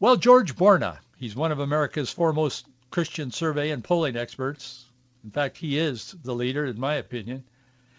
Well, 0.00 0.16
George 0.16 0.56
Barna, 0.56 0.98
he's 1.18 1.36
one 1.36 1.52
of 1.52 1.58
America's 1.58 2.10
foremost 2.10 2.66
Christian 2.90 3.30
survey 3.32 3.70
and 3.70 3.84
polling 3.84 4.16
experts. 4.16 4.86
In 5.22 5.30
fact, 5.30 5.58
he 5.58 5.78
is 5.78 6.14
the 6.22 6.34
leader, 6.34 6.64
in 6.64 6.80
my 6.80 6.94
opinion. 6.94 7.44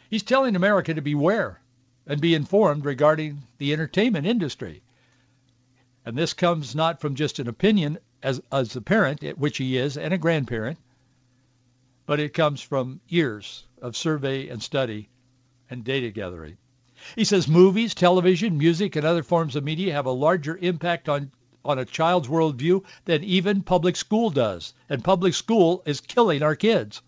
He's 0.09 0.23
telling 0.23 0.55
America 0.55 0.95
to 0.95 1.01
beware 1.01 1.61
and 2.07 2.19
be 2.19 2.33
informed 2.33 2.85
regarding 2.85 3.43
the 3.59 3.71
entertainment 3.71 4.25
industry. 4.25 4.81
And 6.03 6.17
this 6.17 6.33
comes 6.33 6.73
not 6.73 7.01
from 7.01 7.13
just 7.13 7.38
an 7.38 7.47
opinion 7.47 7.99
as, 8.21 8.41
as 8.51 8.75
a 8.75 8.81
parent, 8.81 9.21
which 9.38 9.57
he 9.57 9.77
is, 9.77 9.97
and 9.97 10.13
a 10.13 10.17
grandparent, 10.17 10.77
but 12.05 12.19
it 12.19 12.33
comes 12.33 12.61
from 12.61 13.01
years 13.07 13.65
of 13.81 13.95
survey 13.95 14.49
and 14.49 14.61
study 14.61 15.09
and 15.69 15.83
data 15.83 16.09
gathering. 16.09 16.57
He 17.15 17.23
says 17.23 17.47
movies, 17.47 17.95
television, 17.95 18.57
music, 18.57 18.95
and 18.95 19.05
other 19.05 19.23
forms 19.23 19.55
of 19.55 19.63
media 19.63 19.93
have 19.93 20.05
a 20.05 20.11
larger 20.11 20.57
impact 20.57 21.07
on 21.07 21.31
on 21.63 21.77
a 21.77 21.85
child's 21.85 22.27
worldview 22.27 22.83
than 23.05 23.23
even 23.23 23.61
public 23.61 23.95
school 23.95 24.29
does. 24.29 24.73
And 24.88 25.03
public 25.03 25.33
school 25.33 25.83
is 25.85 26.01
killing 26.01 26.41
our 26.41 26.55
kids. 26.55 27.01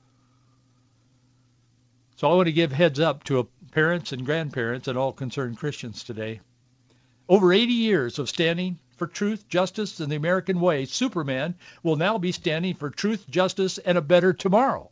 So 2.18 2.30
I 2.30 2.36
want 2.36 2.48
to 2.48 2.52
give 2.52 2.72
heads 2.72 3.00
up 3.00 3.24
to 3.26 3.48
parents 3.72 4.12
and 4.12 4.26
grandparents 4.26 4.88
and 4.88 4.98
all 4.98 5.14
concerned 5.14 5.58
Christians 5.58 6.04
today. 6.04 6.42
Over 7.28 7.54
80 7.54 7.74
years 7.74 8.20
of 8.20 8.30
standing 8.30 8.78
for 9.02 9.08
truth, 9.08 9.50
justice, 9.50 10.00
and 10.00 10.12
the 10.12 10.16
American 10.16 10.60
way, 10.60 10.86
Superman 10.86 11.56
will 11.82 11.96
now 11.96 12.20
be 12.20 12.32
standing 12.32 12.76
for 12.76 12.92
truth, 12.92 13.28
justice, 13.28 13.80
and 13.80 13.98
a 13.98 14.02
better 14.02 14.32
tomorrow. 14.32 14.92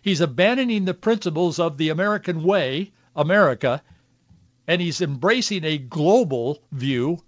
He's 0.00 0.20
abandoning 0.20 0.84
the 0.84 0.94
principles 0.94 1.58
of 1.58 1.76
the 1.76 1.88
American 1.88 2.44
way, 2.44 2.92
America, 3.16 3.82
and 4.68 4.80
he's 4.80 5.00
embracing 5.00 5.64
a 5.64 5.76
global 5.76 6.62
view. 6.70 7.18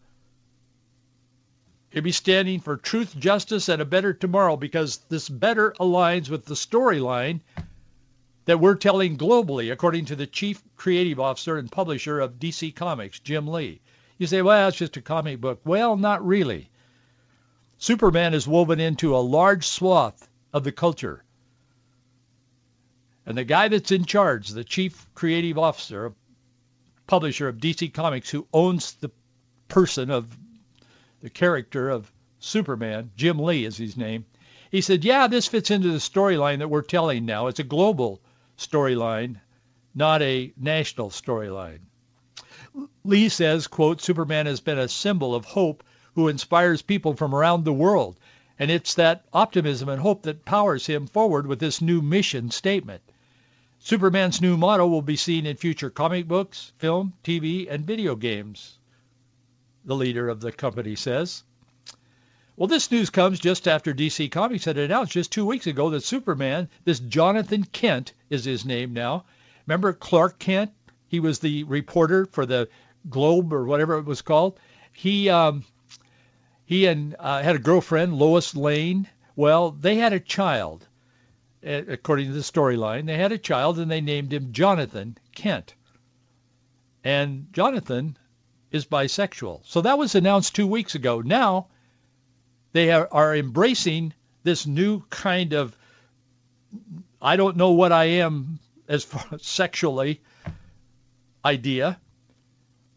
He'll 1.90 2.04
be 2.04 2.12
standing 2.12 2.60
for 2.60 2.76
truth, 2.76 3.18
justice, 3.18 3.68
and 3.68 3.82
a 3.82 3.84
better 3.84 4.12
tomorrow 4.12 4.56
because 4.56 4.98
this 5.08 5.28
better 5.28 5.74
aligns 5.80 6.30
with 6.30 6.44
the 6.44 6.54
storyline 6.54 7.40
that 8.44 8.60
we're 8.60 8.76
telling 8.76 9.18
globally, 9.18 9.72
according 9.72 10.04
to 10.04 10.14
the 10.14 10.28
chief 10.28 10.62
creative 10.76 11.18
officer 11.18 11.58
and 11.58 11.72
publisher 11.72 12.20
of 12.20 12.38
DC 12.38 12.72
Comics, 12.76 13.18
Jim 13.18 13.48
Lee. 13.48 13.80
You 14.18 14.26
say, 14.26 14.42
well, 14.42 14.68
it's 14.68 14.76
just 14.76 14.96
a 14.96 15.02
comic 15.02 15.40
book. 15.40 15.60
Well, 15.64 15.96
not 15.96 16.26
really. 16.26 16.70
Superman 17.78 18.34
is 18.34 18.48
woven 18.48 18.80
into 18.80 19.16
a 19.16 19.18
large 19.18 19.66
swath 19.66 20.28
of 20.52 20.64
the 20.64 20.72
culture. 20.72 21.24
And 23.24 23.38
the 23.38 23.44
guy 23.44 23.68
that's 23.68 23.92
in 23.92 24.04
charge, 24.04 24.48
the 24.48 24.64
chief 24.64 25.06
creative 25.14 25.58
officer, 25.58 26.12
publisher 27.06 27.46
of 27.46 27.58
DC 27.58 27.94
Comics, 27.94 28.30
who 28.30 28.46
owns 28.52 28.94
the 28.94 29.10
person 29.68 30.10
of 30.10 30.36
the 31.20 31.30
character 31.30 31.88
of 31.90 32.10
Superman, 32.40 33.10
Jim 33.16 33.38
Lee 33.38 33.64
is 33.64 33.76
his 33.76 33.96
name, 33.96 34.24
he 34.70 34.80
said, 34.80 35.04
yeah, 35.04 35.26
this 35.26 35.46
fits 35.46 35.70
into 35.70 35.90
the 35.90 35.98
storyline 35.98 36.58
that 36.58 36.68
we're 36.68 36.82
telling 36.82 37.24
now. 37.24 37.46
It's 37.46 37.60
a 37.60 37.64
global 37.64 38.20
storyline, 38.58 39.40
not 39.94 40.22
a 40.22 40.52
national 40.56 41.10
storyline. 41.10 41.80
Lee 43.04 43.28
says, 43.28 43.66
quote, 43.66 44.00
Superman 44.00 44.46
has 44.46 44.60
been 44.60 44.78
a 44.78 44.88
symbol 44.88 45.34
of 45.34 45.44
hope 45.44 45.82
who 46.14 46.28
inspires 46.28 46.82
people 46.82 47.14
from 47.14 47.34
around 47.34 47.64
the 47.64 47.72
world. 47.72 48.18
And 48.58 48.70
it's 48.70 48.94
that 48.94 49.24
optimism 49.32 49.88
and 49.88 50.00
hope 50.00 50.22
that 50.22 50.44
powers 50.44 50.86
him 50.86 51.06
forward 51.06 51.46
with 51.46 51.60
this 51.60 51.80
new 51.80 52.02
mission 52.02 52.50
statement. 52.50 53.02
Superman's 53.78 54.40
new 54.40 54.56
motto 54.56 54.86
will 54.88 55.02
be 55.02 55.16
seen 55.16 55.46
in 55.46 55.56
future 55.56 55.90
comic 55.90 56.26
books, 56.26 56.72
film, 56.78 57.12
TV, 57.22 57.70
and 57.70 57.86
video 57.86 58.16
games, 58.16 58.76
the 59.84 59.94
leader 59.94 60.28
of 60.28 60.40
the 60.40 60.50
company 60.50 60.96
says. 60.96 61.44
Well, 62.56 62.66
this 62.66 62.90
news 62.90 63.10
comes 63.10 63.38
just 63.38 63.68
after 63.68 63.94
DC 63.94 64.32
Comics 64.32 64.64
had 64.64 64.76
announced 64.76 65.12
just 65.12 65.30
two 65.30 65.46
weeks 65.46 65.68
ago 65.68 65.90
that 65.90 66.02
Superman, 66.02 66.68
this 66.84 66.98
Jonathan 66.98 67.62
Kent 67.62 68.12
is 68.28 68.44
his 68.44 68.64
name 68.64 68.92
now. 68.92 69.24
Remember 69.66 69.92
Clark 69.92 70.40
Kent? 70.40 70.72
He 71.08 71.20
was 71.20 71.38
the 71.38 71.64
reporter 71.64 72.26
for 72.26 72.46
the 72.46 72.68
Globe 73.08 73.52
or 73.52 73.64
whatever 73.64 73.98
it 73.98 74.04
was 74.04 74.22
called. 74.22 74.58
He 74.92 75.28
um, 75.28 75.64
he 76.64 76.86
and 76.86 77.16
uh, 77.18 77.42
had 77.42 77.56
a 77.56 77.60
girlfriend, 77.60 78.14
Lois 78.14 78.54
Lane. 78.54 79.08
Well, 79.34 79.70
they 79.70 79.96
had 79.96 80.12
a 80.12 80.20
child, 80.20 80.86
according 81.62 82.26
to 82.26 82.32
the 82.32 82.40
storyline. 82.40 83.06
They 83.06 83.16
had 83.16 83.32
a 83.32 83.38
child 83.38 83.78
and 83.78 83.90
they 83.90 84.00
named 84.00 84.32
him 84.32 84.52
Jonathan 84.52 85.16
Kent. 85.34 85.74
And 87.04 87.46
Jonathan 87.52 88.18
is 88.70 88.84
bisexual. 88.84 89.62
So 89.64 89.80
that 89.80 89.98
was 89.98 90.14
announced 90.14 90.54
two 90.54 90.66
weeks 90.66 90.94
ago. 90.94 91.20
Now 91.20 91.68
they 92.72 92.90
are, 92.90 93.34
embracing 93.34 94.12
this 94.42 94.66
new 94.66 95.00
kind 95.08 95.52
of 95.52 95.76
I 97.20 97.36
don't 97.36 97.56
know 97.56 97.72
what 97.72 97.92
I 97.92 98.04
am 98.04 98.58
as 98.88 99.04
far 99.04 99.24
as 99.32 99.46
sexually 99.46 100.20
idea, 101.44 102.00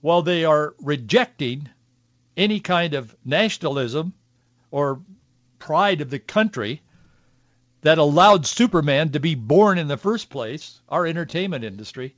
while 0.01 0.21
they 0.21 0.45
are 0.45 0.75
rejecting 0.79 1.69
any 2.35 2.59
kind 2.59 2.93
of 2.93 3.15
nationalism 3.23 4.13
or 4.71 5.01
pride 5.59 6.01
of 6.01 6.09
the 6.09 6.19
country 6.19 6.81
that 7.81 7.97
allowed 7.97 8.45
Superman 8.45 9.11
to 9.11 9.19
be 9.19 9.35
born 9.35 9.77
in 9.77 9.87
the 9.87 9.97
first 9.97 10.29
place, 10.29 10.81
our 10.89 11.05
entertainment 11.05 11.63
industry. 11.63 12.15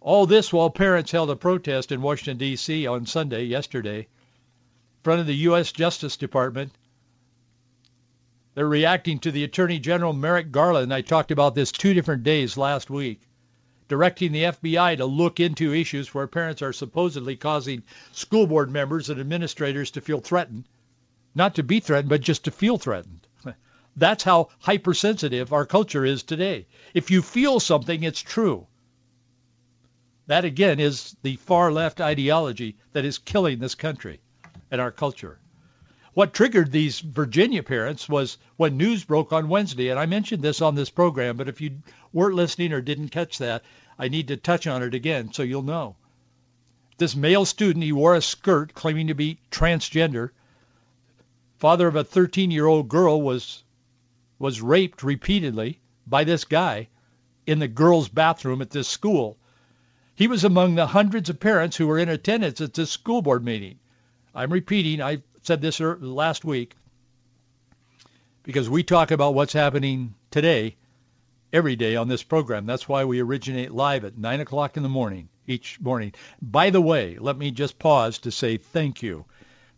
All 0.00 0.26
this 0.26 0.52
while 0.52 0.70
parents 0.70 1.10
held 1.10 1.30
a 1.30 1.36
protest 1.36 1.90
in 1.90 2.00
Washington, 2.00 2.38
D.C. 2.38 2.86
on 2.86 3.06
Sunday, 3.06 3.44
yesterday, 3.44 3.98
in 3.98 4.06
front 5.02 5.20
of 5.20 5.26
the 5.26 5.34
U.S. 5.34 5.72
Justice 5.72 6.16
Department. 6.16 6.72
They're 8.56 8.66
reacting 8.66 9.18
to 9.18 9.30
the 9.30 9.44
Attorney 9.44 9.78
General 9.78 10.14
Merrick 10.14 10.50
Garland. 10.50 10.92
I 10.92 11.02
talked 11.02 11.30
about 11.30 11.54
this 11.54 11.70
two 11.70 11.92
different 11.92 12.22
days 12.22 12.56
last 12.56 12.88
week, 12.88 13.20
directing 13.86 14.32
the 14.32 14.44
FBI 14.44 14.96
to 14.96 15.04
look 15.04 15.40
into 15.40 15.74
issues 15.74 16.14
where 16.14 16.26
parents 16.26 16.62
are 16.62 16.72
supposedly 16.72 17.36
causing 17.36 17.82
school 18.12 18.46
board 18.46 18.70
members 18.70 19.10
and 19.10 19.20
administrators 19.20 19.90
to 19.90 20.00
feel 20.00 20.20
threatened. 20.20 20.64
Not 21.34 21.56
to 21.56 21.62
be 21.62 21.80
threatened, 21.80 22.08
but 22.08 22.22
just 22.22 22.44
to 22.44 22.50
feel 22.50 22.78
threatened. 22.78 23.26
That's 23.96 24.24
how 24.24 24.48
hypersensitive 24.60 25.52
our 25.52 25.66
culture 25.66 26.06
is 26.06 26.22
today. 26.22 26.66
If 26.94 27.10
you 27.10 27.20
feel 27.20 27.60
something, 27.60 28.04
it's 28.04 28.22
true. 28.22 28.66
That 30.28 30.46
again 30.46 30.80
is 30.80 31.14
the 31.20 31.36
far 31.36 31.70
left 31.70 32.00
ideology 32.00 32.78
that 32.92 33.04
is 33.04 33.18
killing 33.18 33.58
this 33.58 33.74
country 33.74 34.22
and 34.70 34.80
our 34.80 34.92
culture. 34.92 35.40
What 36.16 36.32
triggered 36.32 36.72
these 36.72 37.00
Virginia 37.00 37.62
parents 37.62 38.08
was 38.08 38.38
when 38.56 38.78
news 38.78 39.04
broke 39.04 39.34
on 39.34 39.50
Wednesday, 39.50 39.90
and 39.90 40.00
I 40.00 40.06
mentioned 40.06 40.42
this 40.42 40.62
on 40.62 40.74
this 40.74 40.88
program, 40.88 41.36
but 41.36 41.46
if 41.46 41.60
you 41.60 41.82
weren't 42.10 42.36
listening 42.36 42.72
or 42.72 42.80
didn't 42.80 43.10
catch 43.10 43.36
that, 43.36 43.62
I 43.98 44.08
need 44.08 44.28
to 44.28 44.38
touch 44.38 44.66
on 44.66 44.82
it 44.82 44.94
again 44.94 45.34
so 45.34 45.42
you'll 45.42 45.60
know. 45.60 45.96
This 46.96 47.14
male 47.14 47.44
student, 47.44 47.84
he 47.84 47.92
wore 47.92 48.14
a 48.14 48.22
skirt 48.22 48.72
claiming 48.72 49.08
to 49.08 49.14
be 49.14 49.40
transgender. 49.50 50.30
Father 51.58 51.86
of 51.86 51.96
a 51.96 52.04
13-year-old 52.04 52.88
girl 52.88 53.20
was 53.20 53.62
was 54.38 54.62
raped 54.62 55.02
repeatedly 55.02 55.80
by 56.06 56.24
this 56.24 56.44
guy 56.44 56.88
in 57.46 57.58
the 57.58 57.68
girls' 57.68 58.08
bathroom 58.08 58.62
at 58.62 58.70
this 58.70 58.88
school. 58.88 59.36
He 60.14 60.28
was 60.28 60.44
among 60.44 60.76
the 60.76 60.86
hundreds 60.86 61.28
of 61.28 61.40
parents 61.40 61.76
who 61.76 61.86
were 61.86 61.98
in 61.98 62.08
attendance 62.08 62.62
at 62.62 62.72
this 62.72 62.90
school 62.90 63.20
board 63.20 63.44
meeting. 63.44 63.78
I'm 64.34 64.50
repeating, 64.50 65.02
I 65.02 65.18
said 65.46 65.60
this 65.60 65.78
last 65.78 66.44
week, 66.44 66.74
because 68.42 68.68
we 68.68 68.82
talk 68.82 69.12
about 69.12 69.34
what's 69.34 69.52
happening 69.52 70.14
today 70.32 70.74
every 71.52 71.76
day 71.76 71.94
on 71.94 72.08
this 72.08 72.24
program. 72.24 72.66
That's 72.66 72.88
why 72.88 73.04
we 73.04 73.20
originate 73.20 73.70
live 73.70 74.04
at 74.04 74.18
9 74.18 74.40
o'clock 74.40 74.76
in 74.76 74.82
the 74.82 74.88
morning 74.88 75.28
each 75.46 75.80
morning. 75.80 76.12
By 76.42 76.70
the 76.70 76.80
way, 76.80 77.16
let 77.20 77.38
me 77.38 77.52
just 77.52 77.78
pause 77.78 78.18
to 78.18 78.32
say 78.32 78.56
thank 78.56 79.04
you 79.04 79.24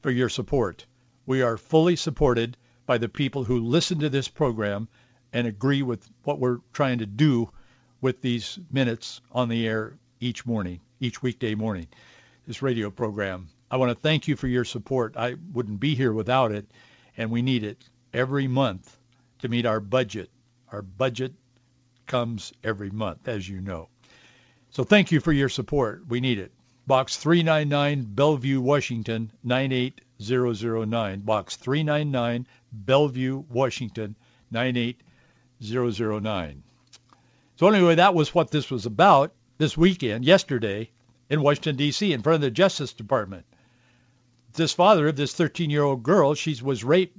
for 0.00 0.10
your 0.10 0.30
support. 0.30 0.86
We 1.26 1.42
are 1.42 1.58
fully 1.58 1.96
supported 1.96 2.56
by 2.86 2.96
the 2.96 3.10
people 3.10 3.44
who 3.44 3.60
listen 3.60 3.98
to 3.98 4.08
this 4.08 4.28
program 4.28 4.88
and 5.34 5.46
agree 5.46 5.82
with 5.82 6.08
what 6.24 6.38
we're 6.38 6.60
trying 6.72 7.00
to 7.00 7.06
do 7.06 7.50
with 8.00 8.22
these 8.22 8.58
minutes 8.72 9.20
on 9.32 9.50
the 9.50 9.66
air 9.66 9.98
each 10.18 10.46
morning, 10.46 10.80
each 10.98 11.22
weekday 11.22 11.54
morning, 11.54 11.88
this 12.46 12.62
radio 12.62 12.88
program. 12.90 13.48
I 13.70 13.76
want 13.76 13.90
to 13.90 14.00
thank 14.00 14.28
you 14.28 14.34
for 14.34 14.46
your 14.46 14.64
support. 14.64 15.14
I 15.16 15.34
wouldn't 15.52 15.78
be 15.78 15.94
here 15.94 16.12
without 16.12 16.52
it, 16.52 16.66
and 17.18 17.30
we 17.30 17.42
need 17.42 17.64
it 17.64 17.84
every 18.14 18.48
month 18.48 18.96
to 19.40 19.48
meet 19.48 19.66
our 19.66 19.80
budget. 19.80 20.30
Our 20.72 20.80
budget 20.80 21.34
comes 22.06 22.54
every 22.64 22.90
month, 22.90 23.28
as 23.28 23.46
you 23.46 23.60
know. 23.60 23.90
So 24.70 24.84
thank 24.84 25.12
you 25.12 25.20
for 25.20 25.32
your 25.32 25.50
support. 25.50 26.06
We 26.08 26.20
need 26.20 26.38
it. 26.38 26.50
Box 26.86 27.18
399, 27.18 28.04
Bellevue, 28.14 28.62
Washington, 28.62 29.30
98009. 29.44 31.20
Box 31.20 31.56
399, 31.56 32.46
Bellevue, 32.72 33.44
Washington, 33.50 34.16
98009. 34.50 36.62
So 37.56 37.68
anyway, 37.68 37.96
that 37.96 38.14
was 38.14 38.34
what 38.34 38.50
this 38.50 38.70
was 38.70 38.86
about 38.86 39.34
this 39.58 39.76
weekend, 39.76 40.24
yesterday, 40.24 40.90
in 41.28 41.42
Washington, 41.42 41.76
D.C., 41.76 42.10
in 42.10 42.22
front 42.22 42.36
of 42.36 42.40
the 42.40 42.50
Justice 42.50 42.94
Department 42.94 43.44
this 44.58 44.74
father 44.74 45.08
of 45.08 45.16
this 45.16 45.34
13-year-old 45.34 46.02
girl, 46.02 46.34
she 46.34 46.60
was 46.62 46.84
raped, 46.84 47.16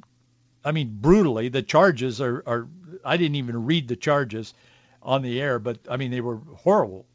I 0.63 0.71
mean, 0.71 0.99
brutally. 1.01 1.49
The 1.49 1.63
charges 1.63 2.21
are, 2.21 2.43
are, 2.45 2.67
I 3.03 3.17
didn't 3.17 3.37
even 3.37 3.65
read 3.65 3.87
the 3.87 3.95
charges 3.95 4.53
on 5.01 5.23
the 5.23 5.41
air, 5.41 5.57
but 5.57 5.79
I 5.89 5.97
mean, 5.97 6.11
they 6.11 6.21
were 6.21 6.37
horrible. 6.57 7.05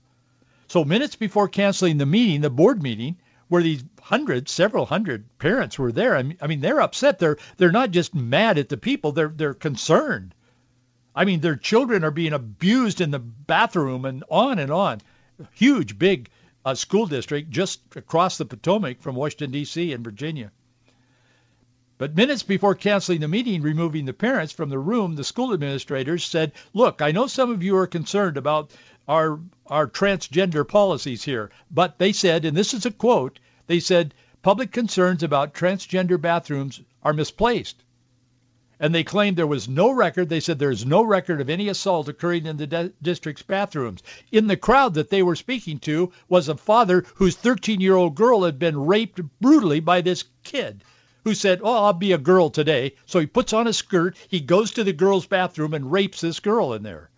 So 0.66 0.84
minutes 0.84 1.14
before 1.14 1.48
canceling 1.48 1.98
the 1.98 2.06
meeting, 2.06 2.40
the 2.40 2.50
board 2.50 2.82
meeting, 2.82 3.16
where 3.48 3.62
these 3.62 3.84
hundreds, 4.00 4.50
several 4.50 4.86
hundred 4.86 5.38
parents 5.38 5.78
were 5.78 5.92
there, 5.92 6.16
I 6.16 6.22
mean, 6.22 6.38
I 6.40 6.48
mean, 6.48 6.60
they're 6.60 6.80
upset. 6.80 7.18
They're, 7.18 7.36
they're 7.58 7.70
not 7.70 7.90
just 7.92 8.14
mad 8.14 8.58
at 8.58 8.68
the 8.68 8.76
people. 8.76 9.12
They're, 9.12 9.28
they're 9.28 9.54
concerned. 9.54 10.34
I 11.14 11.24
mean, 11.24 11.40
their 11.40 11.56
children 11.56 12.02
are 12.02 12.10
being 12.10 12.32
abused 12.32 13.00
in 13.00 13.12
the 13.12 13.20
bathroom 13.20 14.04
and 14.04 14.24
on 14.28 14.58
and 14.58 14.72
on. 14.72 15.00
Huge, 15.52 15.98
big 15.98 16.30
a 16.64 16.74
school 16.76 17.06
district 17.06 17.50
just 17.50 17.80
across 17.94 18.38
the 18.38 18.44
Potomac 18.44 19.00
from 19.00 19.14
Washington, 19.14 19.50
D.C. 19.50 19.92
in 19.92 20.02
Virginia. 20.02 20.50
But 21.96 22.16
minutes 22.16 22.42
before 22.42 22.74
canceling 22.74 23.20
the 23.20 23.28
meeting, 23.28 23.62
removing 23.62 24.04
the 24.04 24.12
parents 24.12 24.52
from 24.52 24.68
the 24.68 24.78
room, 24.78 25.14
the 25.14 25.22
school 25.22 25.52
administrators 25.52 26.24
said, 26.24 26.52
look, 26.72 27.00
I 27.00 27.12
know 27.12 27.28
some 27.28 27.52
of 27.52 27.62
you 27.62 27.76
are 27.76 27.86
concerned 27.86 28.36
about 28.36 28.72
our, 29.06 29.38
our 29.66 29.86
transgender 29.86 30.66
policies 30.66 31.22
here, 31.22 31.50
but 31.70 31.98
they 31.98 32.12
said, 32.12 32.44
and 32.44 32.56
this 32.56 32.74
is 32.74 32.84
a 32.84 32.90
quote, 32.90 33.38
they 33.68 33.78
said, 33.78 34.12
public 34.42 34.72
concerns 34.72 35.22
about 35.22 35.54
transgender 35.54 36.20
bathrooms 36.20 36.80
are 37.02 37.12
misplaced. 37.12 37.84
And 38.84 38.94
they 38.94 39.02
claimed 39.02 39.38
there 39.38 39.46
was 39.46 39.66
no 39.66 39.90
record. 39.90 40.28
They 40.28 40.40
said 40.40 40.58
there's 40.58 40.84
no 40.84 41.02
record 41.02 41.40
of 41.40 41.48
any 41.48 41.70
assault 41.70 42.06
occurring 42.06 42.44
in 42.44 42.58
the 42.58 42.66
de- 42.66 42.92
district's 43.00 43.40
bathrooms. 43.40 44.02
In 44.30 44.46
the 44.46 44.58
crowd 44.58 44.92
that 44.92 45.08
they 45.08 45.22
were 45.22 45.36
speaking 45.36 45.78
to 45.78 46.12
was 46.28 46.50
a 46.50 46.56
father 46.58 47.06
whose 47.14 47.34
13-year-old 47.34 48.14
girl 48.14 48.42
had 48.42 48.58
been 48.58 48.84
raped 48.84 49.22
brutally 49.40 49.80
by 49.80 50.02
this 50.02 50.24
kid 50.42 50.84
who 51.24 51.34
said, 51.34 51.60
oh, 51.62 51.84
I'll 51.84 51.94
be 51.94 52.12
a 52.12 52.18
girl 52.18 52.50
today. 52.50 52.96
So 53.06 53.20
he 53.20 53.26
puts 53.26 53.54
on 53.54 53.66
a 53.66 53.72
skirt, 53.72 54.18
he 54.28 54.40
goes 54.40 54.72
to 54.72 54.84
the 54.84 54.92
girl's 54.92 55.24
bathroom 55.24 55.72
and 55.72 55.90
rapes 55.90 56.20
this 56.20 56.40
girl 56.40 56.74
in 56.74 56.82
there. 56.82 57.08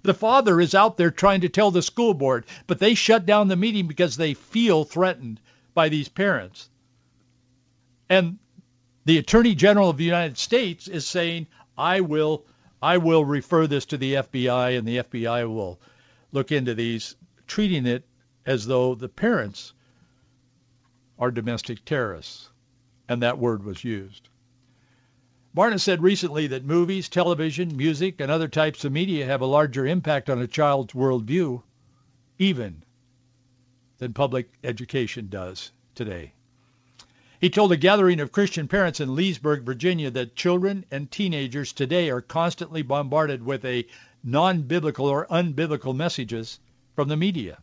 The 0.00 0.14
father 0.14 0.58
is 0.58 0.74
out 0.74 0.96
there 0.96 1.10
trying 1.10 1.42
to 1.42 1.50
tell 1.50 1.70
the 1.70 1.82
school 1.82 2.14
board, 2.14 2.46
but 2.66 2.78
they 2.78 2.94
shut 2.94 3.26
down 3.26 3.48
the 3.48 3.56
meeting 3.56 3.88
because 3.88 4.16
they 4.16 4.32
feel 4.32 4.84
threatened 4.84 5.38
by 5.74 5.90
these 5.90 6.08
parents. 6.08 6.70
And 8.08 8.38
the 9.10 9.18
Attorney 9.18 9.56
General 9.56 9.90
of 9.90 9.96
the 9.96 10.04
United 10.04 10.38
States 10.38 10.86
is 10.86 11.04
saying, 11.04 11.48
I 11.76 12.00
will, 12.00 12.46
I 12.80 12.98
will 12.98 13.24
refer 13.24 13.66
this 13.66 13.86
to 13.86 13.96
the 13.96 14.14
FBI 14.14 14.78
and 14.78 14.86
the 14.86 14.98
FBI 14.98 15.52
will 15.52 15.80
look 16.30 16.52
into 16.52 16.76
these, 16.76 17.16
treating 17.48 17.86
it 17.86 18.06
as 18.46 18.66
though 18.66 18.94
the 18.94 19.08
parents 19.08 19.72
are 21.18 21.32
domestic 21.32 21.84
terrorists 21.84 22.50
and 23.08 23.22
that 23.22 23.36
word 23.36 23.64
was 23.64 23.82
used. 23.82 24.28
Barna 25.56 25.80
said 25.80 26.04
recently 26.04 26.46
that 26.46 26.64
movies, 26.64 27.08
television, 27.08 27.76
music, 27.76 28.20
and 28.20 28.30
other 28.30 28.46
types 28.46 28.84
of 28.84 28.92
media 28.92 29.26
have 29.26 29.40
a 29.40 29.46
larger 29.46 29.84
impact 29.88 30.30
on 30.30 30.40
a 30.40 30.46
child's 30.46 30.94
worldview, 30.94 31.64
even 32.38 32.84
than 33.98 34.12
public 34.12 34.52
education 34.62 35.26
does 35.28 35.72
today. 35.96 36.32
He 37.40 37.48
told 37.48 37.72
a 37.72 37.78
gathering 37.78 38.20
of 38.20 38.32
Christian 38.32 38.68
parents 38.68 39.00
in 39.00 39.14
Leesburg, 39.14 39.62
Virginia, 39.62 40.10
that 40.10 40.36
children 40.36 40.84
and 40.90 41.10
teenagers 41.10 41.72
today 41.72 42.10
are 42.10 42.20
constantly 42.20 42.82
bombarded 42.82 43.42
with 43.42 43.64
a 43.64 43.86
non-biblical 44.22 45.06
or 45.06 45.26
unbiblical 45.26 45.96
messages 45.96 46.60
from 46.94 47.08
the 47.08 47.16
media. 47.16 47.56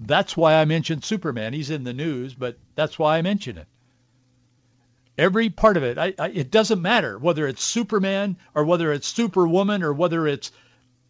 That's 0.00 0.34
why 0.34 0.54
I 0.54 0.64
mentioned 0.64 1.04
Superman. 1.04 1.52
He's 1.52 1.68
in 1.68 1.84
the 1.84 1.92
news, 1.92 2.32
but 2.32 2.56
that's 2.74 2.98
why 2.98 3.18
I 3.18 3.22
mention 3.22 3.58
it. 3.58 3.66
Every 5.18 5.50
part 5.50 5.76
of 5.76 5.82
it. 5.82 5.98
I, 5.98 6.14
I, 6.18 6.28
it 6.30 6.50
doesn't 6.50 6.80
matter 6.80 7.18
whether 7.18 7.46
it's 7.46 7.62
Superman 7.62 8.38
or 8.54 8.64
whether 8.64 8.94
it's 8.94 9.06
Superwoman 9.06 9.82
or 9.82 9.92
whether 9.92 10.26
it's, 10.26 10.52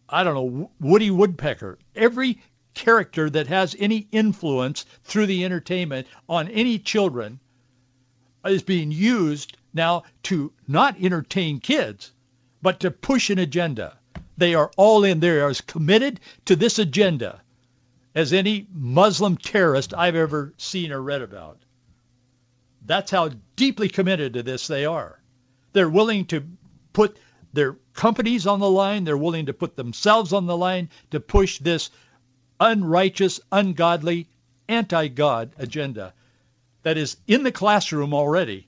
I 0.09 0.25
don't 0.25 0.35
know, 0.35 0.71
Woody 0.81 1.09
Woodpecker. 1.09 1.79
Every 1.95 2.41
character 2.73 3.29
that 3.29 3.47
has 3.47 3.77
any 3.79 4.09
influence 4.11 4.85
through 5.05 5.27
the 5.27 5.45
entertainment 5.45 6.07
on 6.27 6.49
any 6.49 6.79
children 6.79 7.39
is 8.45 8.63
being 8.63 8.91
used 8.91 9.57
now 9.73 10.03
to 10.23 10.51
not 10.67 11.01
entertain 11.01 11.59
kids, 11.59 12.11
but 12.61 12.81
to 12.81 12.91
push 12.91 13.29
an 13.29 13.39
agenda. 13.39 13.97
They 14.37 14.55
are 14.55 14.71
all 14.77 15.03
in. 15.03 15.19
They 15.19 15.39
are 15.39 15.49
as 15.49 15.61
committed 15.61 16.19
to 16.45 16.55
this 16.55 16.79
agenda 16.79 17.41
as 18.15 18.33
any 18.33 18.67
Muslim 18.71 19.37
terrorist 19.37 19.93
I've 19.93 20.15
ever 20.15 20.53
seen 20.57 20.91
or 20.91 21.01
read 21.01 21.21
about. 21.21 21.59
That's 22.85 23.11
how 23.11 23.31
deeply 23.55 23.89
committed 23.89 24.33
to 24.33 24.43
this 24.43 24.67
they 24.67 24.85
are. 24.85 25.19
They're 25.71 25.89
willing 25.89 26.25
to 26.25 26.43
put 26.91 27.17
their 27.53 27.77
companies 27.93 28.45
on 28.45 28.59
the 28.59 28.69
line. 28.69 29.03
They're 29.03 29.17
willing 29.17 29.47
to 29.47 29.53
put 29.53 29.75
themselves 29.75 30.33
on 30.33 30.45
the 30.45 30.57
line 30.57 30.89
to 31.11 31.19
push 31.19 31.59
this 31.59 31.89
unrighteous, 32.59 33.39
ungodly, 33.51 34.27
anti-God 34.67 35.51
agenda 35.57 36.13
that 36.83 36.97
is 36.97 37.17
in 37.27 37.43
the 37.43 37.51
classroom 37.51 38.13
already, 38.13 38.67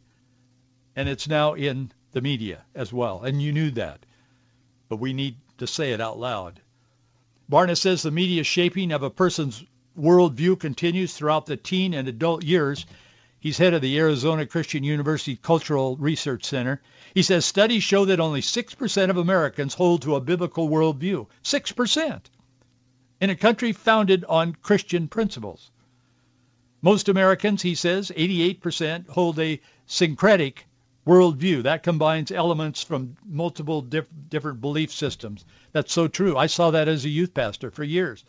and 0.96 1.08
it's 1.08 1.28
now 1.28 1.54
in 1.54 1.92
the 2.12 2.22
media 2.22 2.64
as 2.74 2.92
well. 2.92 3.24
And 3.24 3.42
you 3.42 3.52
knew 3.52 3.72
that, 3.72 4.06
but 4.90 4.98
we 4.98 5.14
need 5.14 5.38
to 5.58 5.68
say 5.68 5.92
it 5.92 6.02
out 6.02 6.18
loud. 6.18 6.60
Barna 7.50 7.78
says 7.78 8.02
the 8.02 8.12
media 8.12 8.44
shaping 8.44 8.92
of 8.92 9.04
a 9.04 9.10
person's 9.10 9.64
worldview 9.98 10.60
continues 10.60 11.14
throughout 11.14 11.46
the 11.46 11.58
teen 11.58 11.94
and 11.94 12.08
adult 12.08 12.44
years 12.44 12.86
He's 13.46 13.60
head 13.60 13.76
of 13.76 13.84
the 13.84 14.00
Arizona 14.00 14.48
Christian 14.48 14.84
University 14.84 15.36
Cultural 15.36 15.98
Research 15.98 16.46
Center. 16.46 16.82
He 17.14 17.22
says 17.22 17.46
studies 17.46 17.84
show 17.84 18.06
that 18.06 18.20
only 18.20 18.42
6% 18.42 19.10
of 19.12 19.18
Americans 19.18 19.76
hold 19.76 20.02
to 20.02 20.16
a 20.16 20.20
biblical 20.20 20.68
worldview. 20.68 21.28
6%. 21.44 22.22
In 23.22 23.30
a 23.30 23.36
country 23.36 23.72
founded 23.72 24.26
on 24.26 24.56
Christian 24.64 25.08
principles. 25.08 25.70
Most 26.86 27.10
Americans, 27.10 27.64
he 27.64 27.74
says, 27.74 28.12
88% 28.16 29.10
hold 29.10 29.40
a 29.40 29.60
syncretic 29.88 30.68
worldview. 31.08 31.64
That 31.64 31.82
combines 31.82 32.30
elements 32.30 32.84
from 32.84 33.18
multiple 33.26 33.82
diff- 33.82 34.06
different 34.30 34.62
belief 34.62 34.94
systems. 34.94 35.46
That's 35.72 35.92
so 35.92 36.08
true. 36.08 36.38
I 36.38 36.46
saw 36.46 36.70
that 36.70 36.88
as 36.88 37.04
a 37.04 37.10
youth 37.10 37.34
pastor 37.34 37.72
for 37.72 37.84
years 37.84 38.24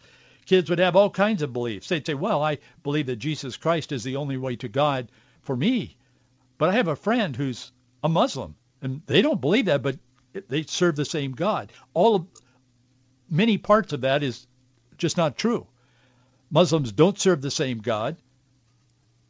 kids 0.46 0.70
would 0.70 0.78
have 0.78 0.96
all 0.96 1.10
kinds 1.10 1.42
of 1.42 1.52
beliefs. 1.52 1.88
They'd 1.88 2.06
say, 2.06 2.14
well, 2.14 2.42
I 2.42 2.58
believe 2.82 3.06
that 3.06 3.16
Jesus 3.16 3.56
Christ 3.56 3.92
is 3.92 4.04
the 4.04 4.16
only 4.16 4.36
way 4.36 4.56
to 4.56 4.68
God 4.68 5.10
for 5.42 5.56
me. 5.56 5.96
But 6.56 6.70
I 6.70 6.74
have 6.74 6.88
a 6.88 6.96
friend 6.96 7.36
who's 7.36 7.72
a 8.02 8.08
Muslim, 8.08 8.54
and 8.80 9.02
they 9.06 9.20
don't 9.20 9.40
believe 9.40 9.66
that, 9.66 9.82
but 9.82 9.98
they 10.48 10.62
serve 10.62 10.96
the 10.96 11.04
same 11.04 11.32
God. 11.32 11.72
All 11.92 12.14
of, 12.14 12.26
many 13.28 13.58
parts 13.58 13.92
of 13.92 14.02
that 14.02 14.22
is 14.22 14.46
just 14.96 15.16
not 15.16 15.36
true. 15.36 15.66
Muslims 16.50 16.92
don't 16.92 17.18
serve 17.18 17.42
the 17.42 17.50
same 17.50 17.78
God. 17.78 18.16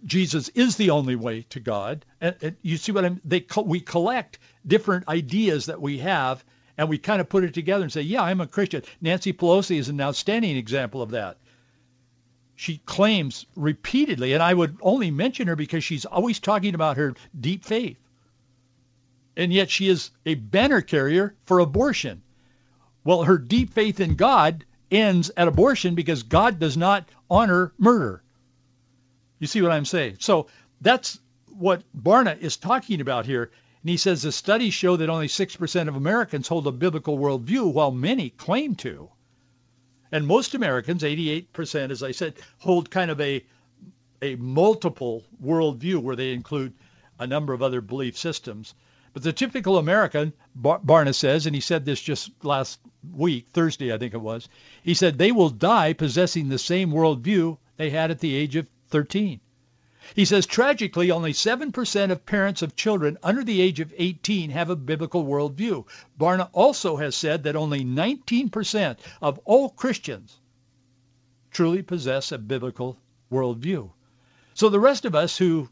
Jesus 0.07 0.49
is 0.51 0.77
the 0.77 0.91
only 0.91 1.17
way 1.17 1.43
to 1.51 1.61
God. 1.61 2.07
And, 2.21 2.37
and 2.41 2.57
you 2.63 2.77
see 2.77 2.93
what 2.93 3.05
I'm? 3.05 3.21
They 3.25 3.45
we 3.65 3.81
collect 3.81 4.39
different 4.67 5.09
ideas 5.09 5.67
that 5.67 5.83
we 5.83 5.99
have 5.99 6.45
and 6.79 6.89
we 6.89 6.99
kind 6.99 7.21
of 7.21 7.29
put 7.29 7.45
it 7.45 7.55
together 7.55 7.83
and 7.83 7.93
say, 7.93 8.03
yeah, 8.03 8.23
I'm 8.23 8.41
a 8.41 8.47
Christian. 8.47 8.83
Nancy 9.01 9.33
Pelosi 9.33 9.79
is 9.79 9.89
an 9.89 10.01
outstanding 10.01 10.57
example 10.57 11.03
of 11.03 11.11
that. 11.11 11.39
She 12.55 12.79
claims 12.79 13.47
repeatedly, 13.55 14.33
and 14.33 14.43
I 14.43 14.55
would 14.55 14.79
only 14.81 15.11
mention 15.11 15.49
her 15.49 15.57
because 15.57 15.85
she's 15.85 16.07
always 16.07 16.39
talking 16.39 16.75
about 16.75 16.97
her 16.97 17.15
deep 17.39 17.65
faith. 17.65 17.99
And 19.37 19.53
yet 19.53 19.71
she 19.71 19.89
is 19.89 20.11
a 20.25 20.35
banner 20.35 20.81
carrier 20.81 21.35
for 21.45 21.59
abortion. 21.59 22.23
Well, 23.05 23.25
her 23.25 23.39
deep 23.39 23.75
faith 23.75 24.01
in 24.01 24.15
God 24.15 24.65
ends 24.91 25.31
at 25.37 25.49
abortion 25.49 25.95
because 25.95 26.23
God 26.23 26.59
does 26.59 26.77
not 26.77 27.09
honor 27.29 27.73
murder. 27.79 28.23
You 29.39 29.47
see 29.47 29.63
what 29.63 29.73
I'm 29.73 29.85
saying? 29.85 30.17
So 30.21 30.47
that's 30.81 31.19
what 31.59 31.83
Barna 31.97 32.39
is 32.39 32.57
talking 32.57 33.01
about 33.01 33.27
here. 33.27 33.51
And 33.83 33.91
he 33.91 33.97
says 33.97 34.23
the 34.23 34.33
studies 34.33 34.75
show 34.75 34.97
that 34.97 35.11
only 35.11 35.29
6% 35.29 35.89
of 35.89 35.97
Americans 35.97 36.49
hold 36.49 36.67
a 36.67 36.73
biblical 36.73 37.19
worldview, 37.19 37.73
while 37.73 37.91
many 37.91 38.31
claim 38.31 38.75
to. 38.77 39.11
And 40.11 40.27
most 40.27 40.55
Americans, 40.55 41.03
88%, 41.03 41.91
as 41.91 42.03
I 42.03 42.13
said, 42.13 42.35
hold 42.59 42.91
kind 42.91 43.11
of 43.11 43.21
a, 43.21 43.45
a 44.23 44.37
multiple 44.37 45.25
worldview 45.43 45.99
where 45.99 46.17
they 46.17 46.33
include 46.33 46.75
a 47.19 47.27
number 47.27 47.53
of 47.53 47.63
other 47.63 47.81
belief 47.81 48.17
systems. 48.17 48.75
But 49.13 49.23
the 49.23 49.33
typical 49.33 49.79
American, 49.79 50.33
Bar- 50.55 50.81
Barna 50.81 51.15
says, 51.15 51.47
and 51.47 51.55
he 51.55 51.61
said 51.61 51.85
this 51.85 52.01
just 52.01 52.31
last 52.45 52.79
week, 53.15 53.47
Thursday 53.49 53.93
I 53.93 53.99
think 53.99 54.15
it 54.15 54.21
was, 54.21 54.49
he 54.83 54.95
said 54.95 55.17
they 55.17 55.33
will 55.33 55.49
die 55.49 55.95
possessing 55.95 56.49
the 56.49 56.59
same 56.59 56.91
worldview 56.91 57.57
they 57.77 57.91
had 57.91 58.11
at 58.11 58.21
the 58.21 58.35
age 58.35 58.57
of 58.57 58.67
13. 58.89 59.41
He 60.15 60.25
says, 60.25 60.47
tragically, 60.47 61.11
only 61.11 61.33
7% 61.33 62.11
of 62.11 62.27
parents 62.27 62.63
of 62.63 62.77
children 62.77 63.19
under 63.23 63.43
the 63.43 63.61
age 63.61 63.81
of 63.81 63.93
18 63.97 64.51
have 64.51 64.71
a 64.71 64.77
biblical 64.77 65.25
worldview. 65.25 65.85
Barna 66.19 66.49
also 66.53 66.97
has 66.97 67.17
said 67.17 67.43
that 67.43 67.57
only 67.57 67.85
19% 67.85 68.99
of 69.21 69.41
all 69.45 69.71
Christians 69.71 70.39
truly 71.51 71.83
possess 71.83 72.31
a 72.31 72.39
biblical 72.39 72.99
worldview. 73.33 73.91
So 74.55 74.69
the 74.69 74.81
rest 74.81 75.05
of 75.05 75.15
us 75.15 75.37
who 75.37 75.69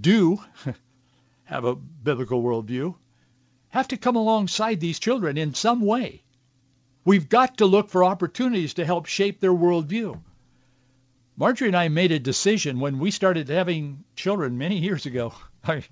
do 0.00 0.42
have 1.44 1.64
a 1.64 1.76
biblical 1.76 2.42
worldview 2.42 2.94
have 3.68 3.88
to 3.88 3.96
come 3.96 4.16
alongside 4.16 4.80
these 4.80 4.98
children 4.98 5.36
in 5.36 5.54
some 5.54 5.80
way. 5.80 6.22
We've 7.04 7.28
got 7.28 7.58
to 7.58 7.66
look 7.66 7.90
for 7.90 8.04
opportunities 8.04 8.74
to 8.74 8.84
help 8.84 9.06
shape 9.06 9.40
their 9.40 9.52
worldview. 9.52 10.20
Marjorie 11.36 11.68
and 11.68 11.76
I 11.76 11.88
made 11.88 12.12
a 12.12 12.18
decision 12.18 12.80
when 12.80 12.98
we 12.98 13.10
started 13.10 13.48
having 13.48 14.04
children 14.16 14.58
many 14.58 14.78
years 14.78 15.06
ago. 15.06 15.34
I, 15.64 15.82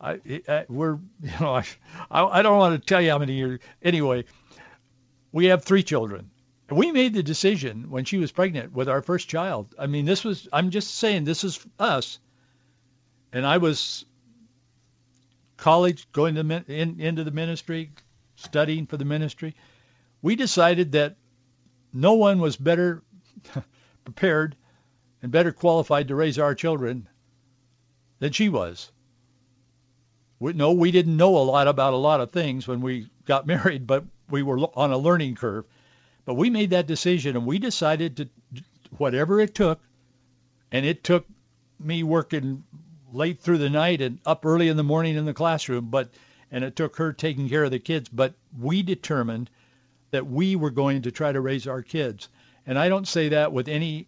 I, 0.00 0.20
I 0.48 0.64
we're, 0.68 0.94
you 1.22 1.30
know, 1.40 1.54
I, 1.54 1.64
I 2.10 2.42
don't 2.42 2.58
want 2.58 2.80
to 2.80 2.86
tell 2.86 3.00
you 3.00 3.10
how 3.10 3.18
many 3.18 3.34
years. 3.34 3.60
Anyway, 3.82 4.24
we 5.32 5.46
have 5.46 5.64
three 5.64 5.82
children, 5.82 6.30
we 6.70 6.92
made 6.92 7.14
the 7.14 7.22
decision 7.22 7.90
when 7.90 8.04
she 8.04 8.18
was 8.18 8.30
pregnant 8.30 8.72
with 8.72 8.88
our 8.88 9.02
first 9.02 9.28
child. 9.28 9.74
I 9.78 9.86
mean, 9.86 10.04
this 10.04 10.24
was, 10.24 10.48
I'm 10.52 10.70
just 10.70 10.94
saying, 10.94 11.24
this 11.24 11.42
is 11.42 11.64
us. 11.78 12.18
And 13.32 13.44
I 13.44 13.58
was 13.58 14.04
college, 15.56 16.10
going 16.12 16.36
to, 16.36 16.64
in, 16.68 17.00
into 17.00 17.24
the 17.24 17.30
ministry, 17.30 17.90
studying 18.36 18.86
for 18.86 18.96
the 18.96 19.04
ministry. 19.04 19.54
We 20.22 20.36
decided 20.36 20.92
that 20.92 21.16
no 21.92 22.14
one 22.14 22.40
was 22.40 22.56
better 22.56 23.02
prepared 24.04 24.56
and 25.22 25.32
better 25.32 25.52
qualified 25.52 26.08
to 26.08 26.14
raise 26.14 26.38
our 26.38 26.54
children 26.54 27.08
than 28.18 28.32
she 28.32 28.48
was. 28.48 28.90
We, 30.38 30.52
no, 30.54 30.72
we 30.72 30.90
didn't 30.90 31.16
know 31.16 31.36
a 31.36 31.44
lot 31.44 31.68
about 31.68 31.92
a 31.92 31.96
lot 31.96 32.20
of 32.20 32.30
things 32.30 32.66
when 32.66 32.80
we 32.80 33.08
got 33.26 33.46
married, 33.54 33.86
but 33.86 34.04
we 34.30 34.42
were 34.42 34.58
on 34.58 34.92
a 34.92 34.98
learning 34.98 35.34
curve. 35.34 35.64
But 36.24 36.34
we 36.34 36.50
made 36.50 36.70
that 36.70 36.86
decision 36.86 37.36
and 37.36 37.46
we 37.46 37.58
decided 37.58 38.16
to 38.18 38.28
whatever 38.96 39.40
it 39.40 39.54
took, 39.54 39.80
and 40.72 40.84
it 40.84 41.04
took 41.04 41.26
me 41.78 42.02
working 42.02 42.64
late 43.12 43.40
through 43.40 43.58
the 43.58 43.70
night 43.70 44.00
and 44.00 44.18
up 44.26 44.44
early 44.44 44.68
in 44.68 44.76
the 44.76 44.82
morning 44.82 45.16
in 45.16 45.24
the 45.24 45.34
classroom, 45.34 45.90
but 45.90 46.10
and 46.50 46.64
it 46.64 46.76
took 46.76 46.96
her 46.96 47.12
taking 47.12 47.48
care 47.48 47.64
of 47.64 47.70
the 47.70 47.78
kids, 47.78 48.08
but 48.08 48.34
we 48.58 48.82
determined 48.82 49.48
that 50.10 50.26
we 50.26 50.56
were 50.56 50.70
going 50.70 51.02
to 51.02 51.12
try 51.12 51.30
to 51.30 51.40
raise 51.40 51.66
our 51.66 51.82
kids. 51.82 52.28
And 52.66 52.78
I 52.78 52.88
don't 52.88 53.06
say 53.06 53.30
that 53.30 53.52
with 53.52 53.68
any 53.68 54.06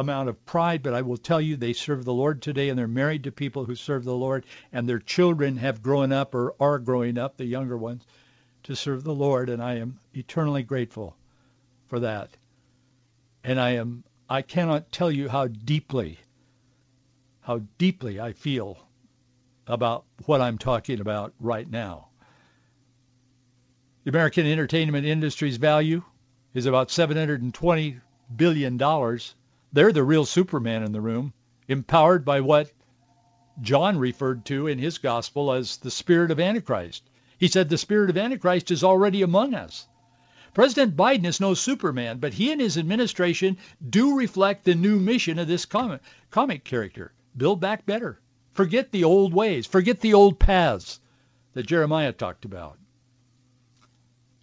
amount 0.00 0.30
of 0.30 0.46
pride, 0.46 0.82
but 0.82 0.94
I 0.94 1.02
will 1.02 1.18
tell 1.18 1.42
you 1.42 1.56
they 1.56 1.74
serve 1.74 2.06
the 2.06 2.14
Lord 2.14 2.40
today 2.40 2.70
and 2.70 2.78
they're 2.78 2.88
married 2.88 3.24
to 3.24 3.32
people 3.32 3.66
who 3.66 3.74
serve 3.74 4.02
the 4.04 4.16
Lord 4.16 4.46
and 4.72 4.88
their 4.88 4.98
children 4.98 5.58
have 5.58 5.82
grown 5.82 6.10
up 6.10 6.34
or 6.34 6.54
are 6.58 6.78
growing 6.78 7.18
up, 7.18 7.36
the 7.36 7.44
younger 7.44 7.76
ones, 7.76 8.02
to 8.62 8.74
serve 8.74 9.04
the 9.04 9.14
Lord 9.14 9.50
and 9.50 9.62
I 9.62 9.74
am 9.74 9.98
eternally 10.14 10.62
grateful 10.62 11.16
for 11.88 12.00
that. 12.00 12.30
And 13.44 13.60
I 13.60 13.72
am 13.72 14.04
I 14.28 14.40
cannot 14.40 14.90
tell 14.90 15.10
you 15.10 15.28
how 15.28 15.48
deeply 15.48 16.18
how 17.42 17.60
deeply 17.76 18.18
I 18.18 18.32
feel 18.32 18.78
about 19.66 20.04
what 20.24 20.40
I'm 20.40 20.56
talking 20.56 21.00
about 21.00 21.34
right 21.38 21.68
now. 21.68 22.08
The 24.04 24.10
American 24.10 24.46
entertainment 24.46 25.06
industry's 25.06 25.58
value 25.58 26.02
is 26.54 26.64
about 26.64 26.90
720 26.90 28.00
billion 28.34 28.78
dollars 28.78 29.34
they're 29.72 29.92
the 29.92 30.02
real 30.02 30.24
Superman 30.24 30.82
in 30.82 30.92
the 30.92 31.00
room, 31.00 31.32
empowered 31.68 32.24
by 32.24 32.40
what 32.40 32.72
John 33.60 33.98
referred 33.98 34.44
to 34.46 34.66
in 34.66 34.78
his 34.78 34.98
gospel 34.98 35.52
as 35.52 35.76
the 35.76 35.90
spirit 35.90 36.30
of 36.30 36.40
Antichrist. 36.40 37.08
He 37.38 37.48
said 37.48 37.68
the 37.68 37.78
spirit 37.78 38.10
of 38.10 38.18
Antichrist 38.18 38.70
is 38.70 38.84
already 38.84 39.22
among 39.22 39.54
us. 39.54 39.86
President 40.52 40.96
Biden 40.96 41.24
is 41.24 41.40
no 41.40 41.54
Superman, 41.54 42.18
but 42.18 42.34
he 42.34 42.50
and 42.50 42.60
his 42.60 42.76
administration 42.76 43.56
do 43.88 44.16
reflect 44.16 44.64
the 44.64 44.74
new 44.74 44.98
mission 44.98 45.38
of 45.38 45.46
this 45.46 45.64
comic, 45.64 46.00
comic 46.30 46.64
character. 46.64 47.12
Build 47.36 47.60
back 47.60 47.86
better. 47.86 48.20
Forget 48.52 48.90
the 48.90 49.04
old 49.04 49.32
ways. 49.32 49.66
Forget 49.66 50.00
the 50.00 50.14
old 50.14 50.40
paths 50.40 51.00
that 51.52 51.66
Jeremiah 51.66 52.12
talked 52.12 52.44
about. 52.44 52.78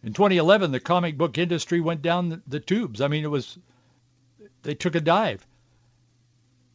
In 0.01 0.13
2011, 0.13 0.71
the 0.71 0.79
comic 0.79 1.17
book 1.17 1.37
industry 1.37 1.81
went 1.81 2.01
down 2.01 2.29
the, 2.29 2.41
the 2.47 2.59
tubes. 2.61 3.01
I 3.01 3.09
mean, 3.09 3.25
it 3.25 3.31
was 3.31 3.57
they 4.67 4.75
took 4.75 4.95
a 4.95 4.99
dive. 4.99 5.47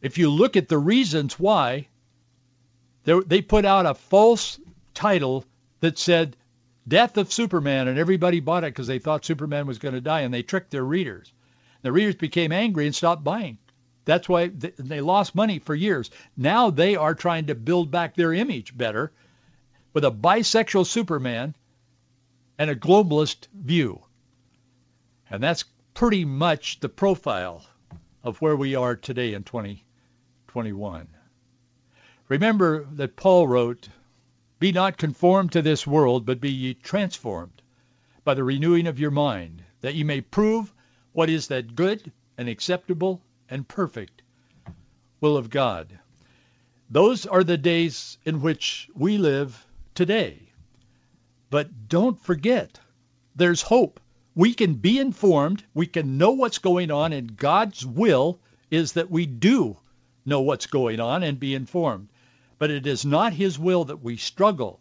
If 0.01 0.17
you 0.17 0.31
look 0.31 0.57
at 0.57 0.67
the 0.67 0.79
reasons 0.79 1.39
why, 1.39 1.89
they 3.03 3.41
put 3.43 3.65
out 3.65 3.85
a 3.85 3.93
false 3.93 4.59
title 4.95 5.45
that 5.79 5.99
said 5.99 6.35
Death 6.87 7.17
of 7.17 7.31
Superman, 7.31 7.87
and 7.87 7.99
everybody 7.99 8.39
bought 8.39 8.63
it 8.63 8.73
because 8.73 8.87
they 8.87 8.97
thought 8.97 9.23
Superman 9.23 9.67
was 9.67 9.77
going 9.77 9.93
to 9.93 10.01
die, 10.01 10.21
and 10.21 10.33
they 10.33 10.41
tricked 10.41 10.71
their 10.71 10.83
readers. 10.83 11.31
The 11.83 11.91
readers 11.91 12.15
became 12.15 12.51
angry 12.51 12.87
and 12.87 12.95
stopped 12.95 13.23
buying. 13.23 13.59
That's 14.05 14.27
why 14.27 14.47
they 14.47 14.99
lost 14.99 15.35
money 15.35 15.59
for 15.59 15.75
years. 15.75 16.09
Now 16.35 16.71
they 16.71 16.95
are 16.95 17.13
trying 17.13 17.45
to 17.45 17.55
build 17.55 17.91
back 17.91 18.15
their 18.15 18.33
image 18.33 18.75
better 18.75 19.11
with 19.93 20.03
a 20.03 20.11
bisexual 20.11 20.87
Superman 20.87 21.53
and 22.57 22.71
a 22.71 22.75
globalist 22.75 23.47
view. 23.53 24.01
And 25.29 25.43
that's 25.43 25.65
pretty 25.93 26.25
much 26.25 26.79
the 26.79 26.89
profile 26.89 27.63
of 28.23 28.41
where 28.41 28.55
we 28.55 28.73
are 28.73 28.95
today 28.95 29.33
in 29.33 29.43
2021. 29.43 31.07
Remember 32.29 32.85
that 32.93 33.15
Paul 33.17 33.47
wrote, 33.47 33.89
Be 34.59 34.71
not 34.71 34.97
conformed 34.97 35.51
to 35.51 35.61
this 35.61 35.85
world, 35.85 36.25
but 36.25 36.39
be 36.39 36.51
ye 36.51 36.73
transformed 36.73 37.61
by 38.23 38.33
the 38.33 38.43
renewing 38.43 38.87
of 38.87 38.99
your 38.99 39.11
mind, 39.11 39.63
that 39.81 39.95
ye 39.95 40.03
may 40.03 40.21
prove 40.21 40.73
what 41.11 41.29
is 41.29 41.47
that 41.47 41.75
good 41.75 42.11
and 42.37 42.47
acceptable 42.47 43.21
and 43.49 43.67
perfect 43.67 44.21
will 45.19 45.35
of 45.35 45.49
God. 45.49 45.99
Those 46.89 47.25
are 47.25 47.43
the 47.43 47.57
days 47.57 48.17
in 48.23 48.41
which 48.41 48.89
we 48.95 49.17
live 49.17 49.65
today. 49.95 50.39
But 51.49 51.89
don't 51.89 52.19
forget, 52.19 52.79
there's 53.35 53.61
hope 53.61 53.99
we 54.35 54.53
can 54.53 54.75
be 54.75 54.99
informed, 54.99 55.63
we 55.73 55.85
can 55.85 56.17
know 56.17 56.31
what's 56.31 56.57
going 56.57 56.91
on, 56.91 57.13
and 57.13 57.37
God's 57.37 57.85
will 57.85 58.39
is 58.71 58.93
that 58.93 59.11
we 59.11 59.25
do 59.25 59.77
know 60.25 60.41
what's 60.41 60.65
going 60.65 60.99
on 60.99 61.23
and 61.23 61.39
be 61.39 61.53
informed. 61.53 62.09
But 62.57 62.71
it 62.71 62.87
is 62.87 63.05
not 63.05 63.33
his 63.33 63.59
will 63.59 63.85
that 63.85 64.01
we 64.01 64.17
struggle 64.17 64.79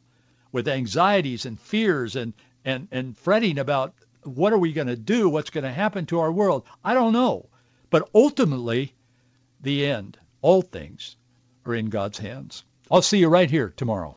with 0.52 0.68
anxieties 0.68 1.46
and 1.46 1.58
fears 1.58 2.16
and, 2.16 2.32
and, 2.64 2.88
and 2.90 3.16
fretting 3.16 3.58
about 3.58 3.94
what 4.24 4.52
are 4.52 4.58
we 4.58 4.72
going 4.72 4.86
to 4.86 4.96
do, 4.96 5.28
what's 5.28 5.50
going 5.50 5.64
to 5.64 5.72
happen 5.72 6.06
to 6.06 6.20
our 6.20 6.32
world. 6.32 6.64
I 6.84 6.94
don't 6.94 7.12
know. 7.12 7.48
But 7.90 8.08
ultimately, 8.14 8.94
the 9.60 9.86
end, 9.86 10.18
all 10.40 10.62
things 10.62 11.16
are 11.66 11.74
in 11.74 11.90
God's 11.90 12.18
hands. 12.18 12.64
I'll 12.90 13.02
see 13.02 13.18
you 13.18 13.28
right 13.28 13.50
here 13.50 13.72
tomorrow. 13.76 14.16